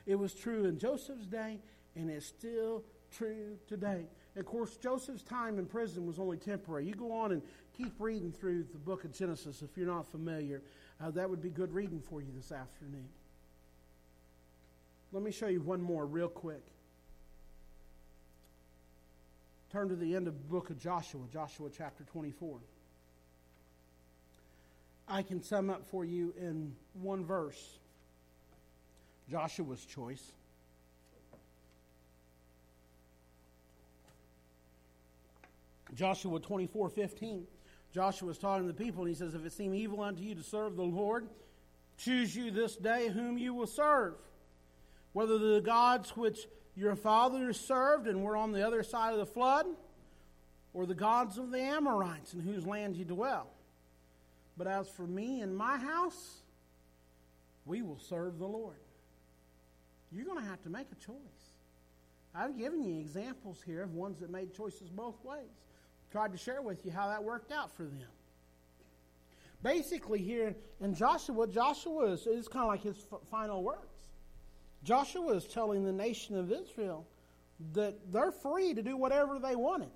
It 0.07 0.16
was 0.16 0.35
true 0.35 0.64
in 0.64 0.79
Joseph's 0.79 1.27
day, 1.27 1.61
and 1.94 2.11
it's 2.11 2.27
still 2.27 2.83
true 3.11 3.59
today. 3.69 4.05
And 4.35 4.45
of 4.45 4.47
course, 4.47 4.77
Joseph's 4.77 5.23
time 5.23 5.59
in 5.59 5.66
prison 5.66 6.07
was 6.07 6.19
only 6.19 6.37
temporary. 6.37 6.87
You 6.87 6.95
go 6.95 7.12
on 7.12 7.33
and 7.33 7.42
keep 7.77 7.92
reading 7.99 8.33
through 8.33 8.66
the 8.73 8.79
book 8.79 9.05
of 9.05 9.12
Genesis 9.12 9.62
if 9.62 9.77
you're 9.77 9.87
not 9.87 10.11
familiar. 10.11 10.62
Uh, 11.01 11.11
that 11.11 11.29
would 11.29 11.42
be 11.42 11.51
good 11.51 11.73
reading 11.73 12.01
for 12.01 12.21
you 12.21 12.29
this 12.35 12.53
afternoon. 12.53 13.09
Let 15.12 15.23
me 15.23 15.31
show 15.31 15.47
you 15.47 15.61
one 15.61 15.81
more 15.81 16.05
real 16.07 16.29
quick. 16.29 16.62
Turn 19.71 19.88
to 19.88 19.97
the 19.97 20.14
end 20.14 20.27
of 20.29 20.35
the 20.35 20.49
book 20.49 20.71
of 20.71 20.79
Joshua, 20.79 21.23
Joshua 21.33 21.69
chapter 21.77 22.05
24. 22.05 22.59
I 25.09 25.23
can 25.23 25.42
sum 25.42 25.71
up 25.71 25.87
for 25.87 26.05
you 26.05 26.35
in 26.38 26.75
one 26.95 27.25
verse 27.25 27.79
Joshua's 29.31 29.85
choice. 29.85 30.33
Joshua 35.94 36.40
24 36.40 36.90
15. 36.90 37.46
Joshua 37.92 38.29
was 38.29 38.38
talking 38.38 38.66
to 38.66 38.72
the 38.72 38.85
people, 38.85 39.03
and 39.03 39.09
he 39.09 39.14
says, 39.14 39.35
If 39.35 39.44
it 39.44 39.53
seem 39.53 39.75
evil 39.75 40.03
unto 40.03 40.22
you 40.22 40.35
to 40.35 40.42
serve 40.42 40.77
the 40.77 40.83
Lord, 40.83 41.29
choose 41.96 42.35
you 42.35 42.51
this 42.51 42.77
day 42.77 43.09
whom 43.09 43.38
you 43.38 43.55
will 43.55 43.66
serve. 43.66 44.14
Whether 45.12 45.38
the 45.38 45.61
gods 45.61 46.11
which 46.16 46.46
your 46.77 46.94
fathers 46.94 47.59
served 47.59 48.07
and 48.07 48.22
were 48.22 48.37
on 48.37 48.53
the 48.53 48.66
other 48.66 48.83
side 48.83 49.12
of 49.12 49.18
the 49.18 49.27
flood, 49.27 49.66
or 50.75 50.85
the 50.85 50.94
gods 50.94 51.38
of 51.38 51.51
the 51.51 51.61
Amorites 51.61 52.35
in 52.35 52.40
whose 52.40 52.66
land 52.66 52.96
you 52.96 53.05
dwell. 53.07 53.46
But 54.59 54.66
as 54.66 54.88
for 54.88 55.07
me 55.07 55.40
and 55.40 55.57
my 55.57 55.79
house, 55.79 56.40
we 57.64 57.81
will 57.81 57.99
serve 57.99 58.38
the 58.38 58.46
Lord. 58.46 58.77
You're 60.12 60.27
going 60.27 60.42
to 60.42 60.49
have 60.49 60.62
to 60.64 60.70
make 60.70 60.88
a 60.92 61.05
choice. 61.05 61.16
I've 62.35 62.59
given 62.59 62.85
you 62.85 63.01
examples 63.01 63.62
here 63.64 63.83
of 63.83 63.94
ones 63.94 64.20
that 64.20 64.31
made 64.31 64.55
choices 64.55 64.90
both 64.90 65.16
ways. 65.25 65.65
Tried 66.12 66.33
to 66.33 66.38
share 66.38 66.62
with 66.62 66.85
you 66.85 66.92
how 66.92 67.09
that 67.09 67.23
worked 67.23 67.53
out 67.53 67.71
for 67.77 67.83
them. 67.83 68.09
Basically, 69.62 70.21
here 70.21 70.55
in 70.81 70.95
Joshua, 70.95 71.47
Joshua 71.47 72.12
is, 72.12 72.27
is 72.27 72.47
kind 72.49 72.64
of 72.64 72.69
like 72.69 72.83
his 72.83 72.97
f- 73.12 73.21
final 73.31 73.62
words. 73.62 73.81
Joshua 74.85 75.35
is 75.35 75.45
telling 75.45 75.85
the 75.85 75.92
nation 75.92 76.37
of 76.37 76.53
Israel 76.53 77.07
that 77.73 77.97
they're 78.12 78.31
free 78.31 78.75
to 78.75 78.83
do 78.83 78.97
whatever 78.97 79.38
they 79.38 79.57
wanted. 79.57 79.90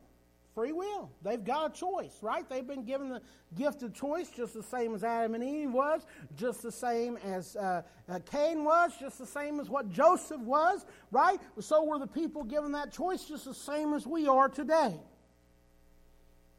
Free 0.54 0.72
will. 0.72 1.10
They've 1.22 1.44
got 1.44 1.70
a 1.70 1.78
choice, 1.78 2.18
right? 2.22 2.48
They've 2.48 2.66
been 2.66 2.84
given 2.84 3.08
the 3.08 3.22
gift 3.56 3.82
of 3.84 3.94
choice 3.94 4.28
just 4.30 4.52
the 4.54 4.62
same 4.64 4.94
as 4.94 5.04
Adam 5.04 5.36
and 5.36 5.44
Eve 5.44 5.70
was, 5.70 6.04
just 6.36 6.62
the 6.62 6.72
same 6.72 7.16
as 7.18 7.54
uh, 7.54 7.82
uh, 8.08 8.18
Cain 8.30 8.64
was, 8.64 8.92
just 8.98 9.18
the 9.18 9.26
same 9.26 9.60
as 9.60 9.70
what 9.70 9.88
Joseph 9.90 10.40
was, 10.40 10.84
right? 11.12 11.38
So 11.60 11.84
were 11.84 12.00
the 12.00 12.06
people 12.08 12.42
given 12.42 12.72
that 12.72 12.92
choice 12.92 13.24
just 13.24 13.44
the 13.44 13.54
same 13.54 13.94
as 13.94 14.08
we 14.08 14.26
are 14.26 14.48
today. 14.48 14.96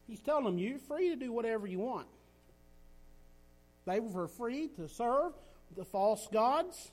He's 0.08 0.20
telling 0.20 0.44
them, 0.44 0.58
you're 0.58 0.78
free 0.78 1.10
to 1.10 1.16
do 1.16 1.32
whatever 1.32 1.66
you 1.66 1.78
want. 1.78 2.06
They 3.86 4.00
were 4.00 4.28
free 4.28 4.68
to 4.76 4.88
serve 4.88 5.32
the 5.76 5.84
false 5.84 6.28
gods, 6.32 6.90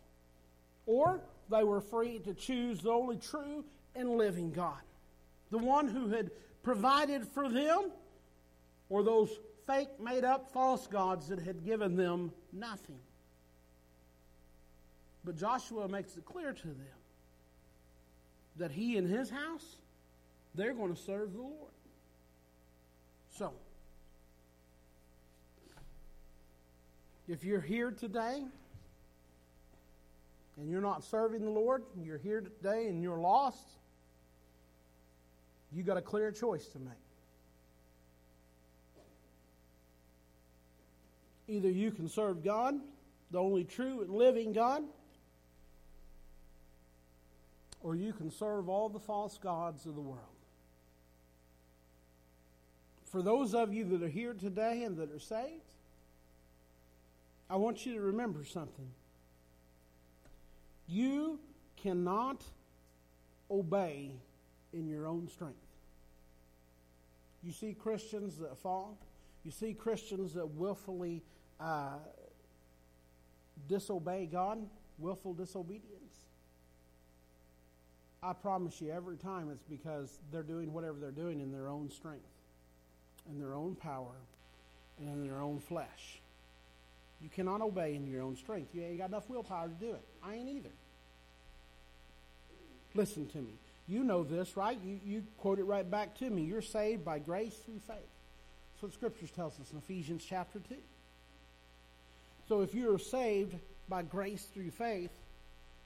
or 0.85 1.21
they 1.49 1.63
were 1.63 1.81
free 1.81 2.19
to 2.19 2.33
choose 2.33 2.79
the 2.81 2.91
only 2.91 3.17
true 3.17 3.65
and 3.95 4.09
living 4.17 4.51
God. 4.51 4.81
The 5.51 5.57
one 5.57 5.87
who 5.87 6.09
had 6.09 6.31
provided 6.63 7.27
for 7.27 7.49
them, 7.49 7.91
or 8.89 9.03
those 9.03 9.29
fake, 9.67 9.99
made 9.99 10.23
up 10.23 10.51
false 10.53 10.87
gods 10.87 11.27
that 11.27 11.39
had 11.39 11.65
given 11.65 11.95
them 11.95 12.31
nothing. 12.53 12.99
But 15.25 15.37
Joshua 15.37 15.87
makes 15.87 16.15
it 16.15 16.25
clear 16.25 16.53
to 16.53 16.67
them 16.67 16.99
that 18.55 18.71
he 18.71 18.97
and 18.97 19.07
his 19.07 19.29
house, 19.29 19.77
they're 20.55 20.73
going 20.73 20.95
to 20.95 21.01
serve 21.01 21.33
the 21.33 21.41
Lord. 21.41 21.71
So, 23.39 23.53
if 27.29 27.45
you're 27.45 27.61
here 27.61 27.89
today 27.89 28.43
and 30.57 30.69
you're 30.69 30.81
not 30.81 31.05
serving 31.05 31.45
the 31.45 31.49
Lord, 31.49 31.83
you're 32.03 32.17
here 32.17 32.41
today 32.41 32.87
and 32.87 33.01
you're 33.01 33.21
lost, 33.21 33.63
you 35.71 35.83
got 35.83 35.95
a 35.95 36.01
clear 36.01 36.33
choice 36.33 36.65
to 36.65 36.79
make. 36.79 36.91
Either 41.47 41.69
you 41.69 41.91
can 41.91 42.09
serve 42.09 42.43
God, 42.43 42.75
the 43.31 43.39
only 43.39 43.63
true 43.63 44.01
and 44.01 44.09
living 44.09 44.51
God, 44.51 44.83
or 47.81 47.95
you 47.95 48.11
can 48.11 48.29
serve 48.29 48.67
all 48.67 48.89
the 48.89 48.99
false 48.99 49.37
gods 49.37 49.85
of 49.85 49.95
the 49.95 50.01
world. 50.01 50.38
For 53.11 53.21
those 53.21 53.55
of 53.55 53.73
you 53.73 53.85
that 53.85 54.03
are 54.03 54.09
here 54.09 54.33
today 54.33 54.83
and 54.83 54.97
that 54.97 55.11
are 55.11 55.19
saved, 55.19 55.63
I 57.49 57.55
want 57.55 57.85
you 57.85 57.95
to 57.95 58.01
remember 58.01 58.43
something. 58.43 58.87
You 60.87 61.39
cannot 61.81 62.43
obey 63.49 64.11
in 64.73 64.87
your 64.87 65.07
own 65.07 65.27
strength. 65.29 65.57
You 67.43 67.51
see 67.51 67.73
Christians 67.73 68.37
that 68.37 68.57
fall. 68.57 68.97
You 69.43 69.51
see 69.51 69.73
Christians 69.73 70.33
that 70.33 70.45
willfully 70.45 71.23
uh, 71.59 71.97
disobey 73.67 74.27
God, 74.31 74.59
willful 74.99 75.33
disobedience. 75.33 75.95
I 78.21 78.33
promise 78.33 78.81
you, 78.81 78.91
every 78.91 79.15
time 79.15 79.49
it's 79.49 79.63
because 79.63 80.19
they're 80.31 80.43
doing 80.43 80.73
whatever 80.73 80.97
they're 80.99 81.11
doing 81.11 81.39
in 81.39 81.51
their 81.51 81.69
own 81.69 81.89
strength, 81.89 82.27
in 83.29 83.39
their 83.39 83.53
own 83.53 83.75
power, 83.75 84.15
and 84.99 85.07
in 85.09 85.27
their 85.27 85.39
own 85.39 85.59
flesh. 85.59 86.19
You 87.21 87.29
cannot 87.29 87.61
obey 87.61 87.95
in 87.95 88.07
your 88.07 88.23
own 88.23 88.35
strength. 88.35 88.73
You 88.73 88.83
ain't 88.83 88.97
got 88.97 89.09
enough 89.09 89.29
willpower 89.29 89.67
to 89.67 89.73
do 89.73 89.91
it. 89.91 90.03
I 90.23 90.35
ain't 90.35 90.49
either. 90.49 90.69
Listen 92.95 93.27
to 93.27 93.37
me. 93.37 93.53
You 93.87 94.03
know 94.03 94.23
this, 94.23 94.55
right? 94.55 94.77
You, 94.83 94.99
you 95.05 95.23
quote 95.37 95.59
it 95.59 95.63
right 95.63 95.89
back 95.89 96.17
to 96.19 96.29
me. 96.29 96.43
You're 96.43 96.61
saved 96.61 97.03
by 97.03 97.19
grace 97.19 97.55
through 97.65 97.79
faith. 97.87 97.97
That's 98.73 98.83
what 98.83 98.93
Scriptures 98.93 99.31
tells 99.31 99.59
us 99.59 99.71
in 99.71 99.77
Ephesians 99.79 100.23
chapter 100.27 100.59
2. 100.59 100.75
So 102.47 102.61
if 102.61 102.73
you're 102.73 102.99
saved 102.99 103.55
by 103.87 104.03
grace 104.03 104.45
through 104.53 104.71
faith, 104.71 105.11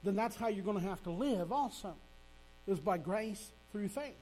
then 0.04 0.16
that's 0.16 0.36
how 0.36 0.48
you're 0.48 0.66
going 0.66 0.80
to 0.80 0.88
have 0.88 1.02
to 1.04 1.12
live 1.12 1.52
also, 1.52 1.96
is 2.68 2.80
by 2.80 2.98
grace 2.98 3.52
through 3.72 3.88
faith. 3.88 4.16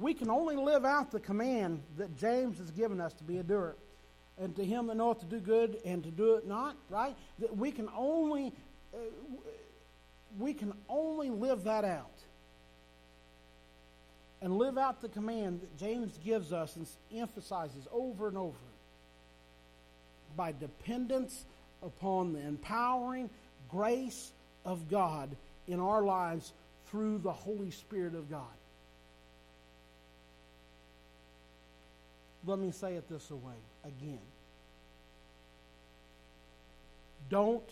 We 0.00 0.14
can 0.14 0.30
only 0.30 0.56
live 0.56 0.86
out 0.86 1.10
the 1.10 1.20
command 1.20 1.82
that 1.98 2.16
James 2.16 2.58
has 2.58 2.70
given 2.70 3.00
us 3.00 3.12
to 3.14 3.24
be 3.24 3.36
a 3.36 3.42
doer. 3.42 3.76
And 4.38 4.56
to 4.56 4.64
him 4.64 4.86
that 4.86 4.96
knoweth 4.96 5.20
to 5.20 5.26
do 5.26 5.38
good 5.38 5.78
and 5.84 6.02
to 6.04 6.10
do 6.10 6.36
it 6.36 6.46
not, 6.46 6.74
right? 6.88 7.14
That 7.38 7.54
we 7.54 7.70
can 7.70 7.90
only 7.94 8.54
uh, 8.94 8.96
we 10.38 10.54
can 10.54 10.72
only 10.88 11.28
live 11.28 11.64
that 11.64 11.84
out 11.84 12.06
and 14.40 14.56
live 14.56 14.78
out 14.78 15.02
the 15.02 15.08
command 15.08 15.60
that 15.60 15.76
James 15.76 16.16
gives 16.24 16.50
us 16.52 16.76
and 16.76 16.86
emphasizes 17.14 17.86
over 17.92 18.28
and 18.28 18.38
over 18.38 18.56
by 20.34 20.52
dependence 20.52 21.44
upon 21.82 22.32
the 22.32 22.40
empowering 22.40 23.28
grace 23.68 24.32
of 24.64 24.88
God 24.88 25.36
in 25.66 25.78
our 25.78 26.02
lives 26.02 26.52
through 26.86 27.18
the 27.18 27.32
Holy 27.32 27.70
Spirit 27.70 28.14
of 28.14 28.30
God. 28.30 28.46
Let 32.46 32.58
me 32.58 32.70
say 32.70 32.94
it 32.94 33.08
this 33.08 33.30
way 33.30 33.54
again. 33.84 34.20
Don't 37.28 37.68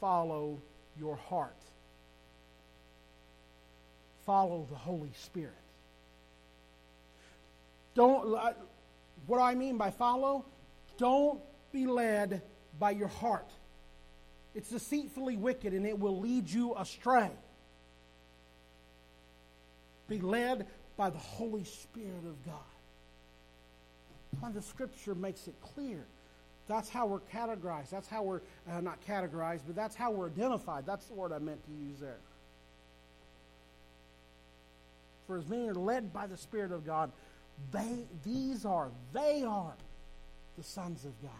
follow 0.00 0.58
your 0.98 1.16
heart 1.16 1.56
follow 4.26 4.66
the 4.68 4.76
Holy 4.76 5.12
Spirit. 5.14 5.52
Don't, 7.94 8.28
what 9.26 9.38
do 9.38 9.40
I 9.40 9.54
mean 9.54 9.78
by 9.78 9.90
follow? 9.90 10.44
Don't 10.98 11.40
be 11.72 11.86
led 11.86 12.42
by 12.78 12.90
your 12.90 13.08
heart. 13.08 13.48
It's 14.54 14.68
deceitfully 14.68 15.36
wicked 15.36 15.72
and 15.72 15.86
it 15.86 15.98
will 15.98 16.20
lead 16.20 16.50
you 16.50 16.74
astray. 16.76 17.30
Be 20.08 20.18
led 20.20 20.66
by 20.96 21.10
the 21.10 21.18
Holy 21.18 21.64
Spirit 21.64 22.24
of 22.26 22.44
God. 22.44 22.75
The 24.52 24.62
scripture 24.62 25.14
makes 25.14 25.48
it 25.48 25.54
clear. 25.74 26.06
That's 26.68 26.88
how 26.88 27.06
we're 27.06 27.20
categorized. 27.20 27.90
That's 27.90 28.08
how 28.08 28.22
we're 28.22 28.40
uh, 28.70 28.80
not 28.80 28.98
categorized, 29.06 29.60
but 29.66 29.76
that's 29.76 29.94
how 29.94 30.10
we're 30.10 30.26
identified. 30.26 30.86
That's 30.86 31.06
the 31.06 31.14
word 31.14 31.32
I 31.32 31.38
meant 31.38 31.64
to 31.64 31.72
use 31.72 32.00
there. 32.00 32.18
For 35.26 35.36
as 35.38 35.48
many 35.48 35.68
are 35.68 35.74
led 35.74 36.12
by 36.12 36.26
the 36.26 36.36
Spirit 36.36 36.72
of 36.72 36.86
God, 36.86 37.10
they, 37.72 38.06
these 38.24 38.64
are, 38.64 38.90
they 39.12 39.42
are 39.42 39.74
the 40.56 40.64
sons 40.64 41.04
of 41.04 41.12
God. 41.22 41.30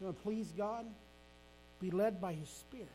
You 0.00 0.06
want 0.06 0.18
to 0.18 0.22
please 0.22 0.52
God? 0.56 0.84
Be 1.80 1.90
led 1.90 2.20
by 2.20 2.32
His 2.32 2.48
Spirit. 2.48 2.88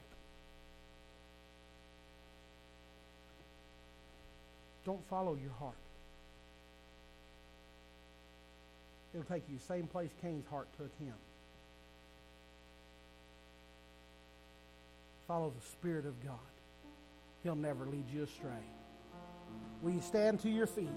Don't 4.86 5.06
follow 5.10 5.36
your 5.42 5.52
heart. 5.60 5.76
It'll 9.14 9.26
take 9.26 9.44
you 9.50 9.58
the 9.58 9.64
same 9.64 9.88
place 9.88 10.12
Cain's 10.22 10.48
heart 10.48 10.68
took 10.78 10.92
him. 11.00 11.14
Follow 15.28 15.52
the 15.58 15.66
Spirit 15.72 16.06
of 16.06 16.24
God. 16.24 16.38
He'll 17.44 17.56
never 17.56 17.86
lead 17.86 18.06
you 18.10 18.24
astray. 18.24 18.50
Will 19.82 19.92
you 19.92 20.02
stand 20.02 20.40
to 20.42 20.50
your 20.50 20.68
feet? 20.68 20.90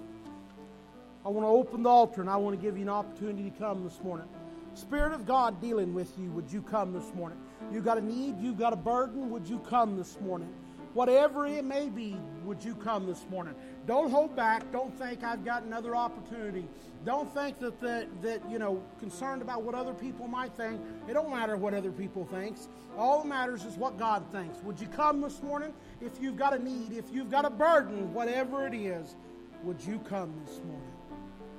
I 1.25 1.29
want 1.29 1.45
to 1.45 1.49
open 1.49 1.83
the 1.83 1.89
altar 1.89 2.21
and 2.21 2.29
I 2.29 2.37
want 2.37 2.59
to 2.59 2.61
give 2.61 2.77
you 2.77 2.83
an 2.83 2.89
opportunity 2.89 3.51
to 3.51 3.57
come 3.57 3.83
this 3.83 3.99
morning. 4.01 4.27
Spirit 4.73 5.11
of 5.11 5.25
God 5.25 5.61
dealing 5.61 5.93
with 5.93 6.17
you, 6.17 6.31
would 6.31 6.51
you 6.51 6.61
come 6.61 6.93
this 6.93 7.13
morning? 7.13 7.37
You 7.71 7.81
got 7.81 7.97
a 7.97 8.01
need, 8.01 8.39
you 8.39 8.53
got 8.53 8.73
a 8.73 8.77
burden, 8.77 9.29
would 9.29 9.47
you 9.47 9.59
come 9.59 9.97
this 9.97 10.17
morning? 10.21 10.51
Whatever 10.93 11.45
it 11.45 11.63
may 11.63 11.89
be, 11.89 12.17
would 12.43 12.63
you 12.63 12.75
come 12.75 13.05
this 13.05 13.25
morning? 13.29 13.53
Don't 13.87 14.11
hold 14.11 14.35
back. 14.35 14.71
Don't 14.71 14.95
think 14.97 15.23
I've 15.23 15.43
got 15.43 15.63
another 15.63 15.95
opportunity. 15.95 16.67
Don't 17.03 17.33
think 17.33 17.59
that, 17.59 17.79
that, 17.81 18.21
that 18.21 18.41
you 18.49 18.59
know, 18.59 18.83
concerned 18.99 19.41
about 19.41 19.63
what 19.63 19.73
other 19.73 19.93
people 19.93 20.27
might 20.27 20.53
think. 20.53 20.79
It 21.07 21.13
don't 21.13 21.31
matter 21.31 21.57
what 21.57 21.73
other 21.73 21.91
people 21.91 22.25
thinks. 22.25 22.67
All 22.95 23.23
that 23.23 23.27
matters 23.27 23.65
is 23.65 23.75
what 23.75 23.97
God 23.97 24.23
thinks. 24.31 24.59
Would 24.63 24.79
you 24.79 24.87
come 24.87 25.21
this 25.21 25.41
morning? 25.41 25.73
If 25.99 26.21
you've 26.21 26.37
got 26.37 26.53
a 26.53 26.63
need, 26.63 26.93
if 26.93 27.05
you've 27.11 27.31
got 27.31 27.43
a 27.43 27.49
burden, 27.49 28.13
whatever 28.13 28.67
it 28.67 28.75
is, 28.75 29.15
would 29.63 29.81
you 29.81 29.99
come 29.99 30.31
this 30.45 30.59
morning? 30.59 30.93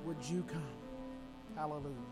Would 0.05 0.25
you 0.25 0.45
come? 0.45 0.63
Hallelujah. 1.57 2.12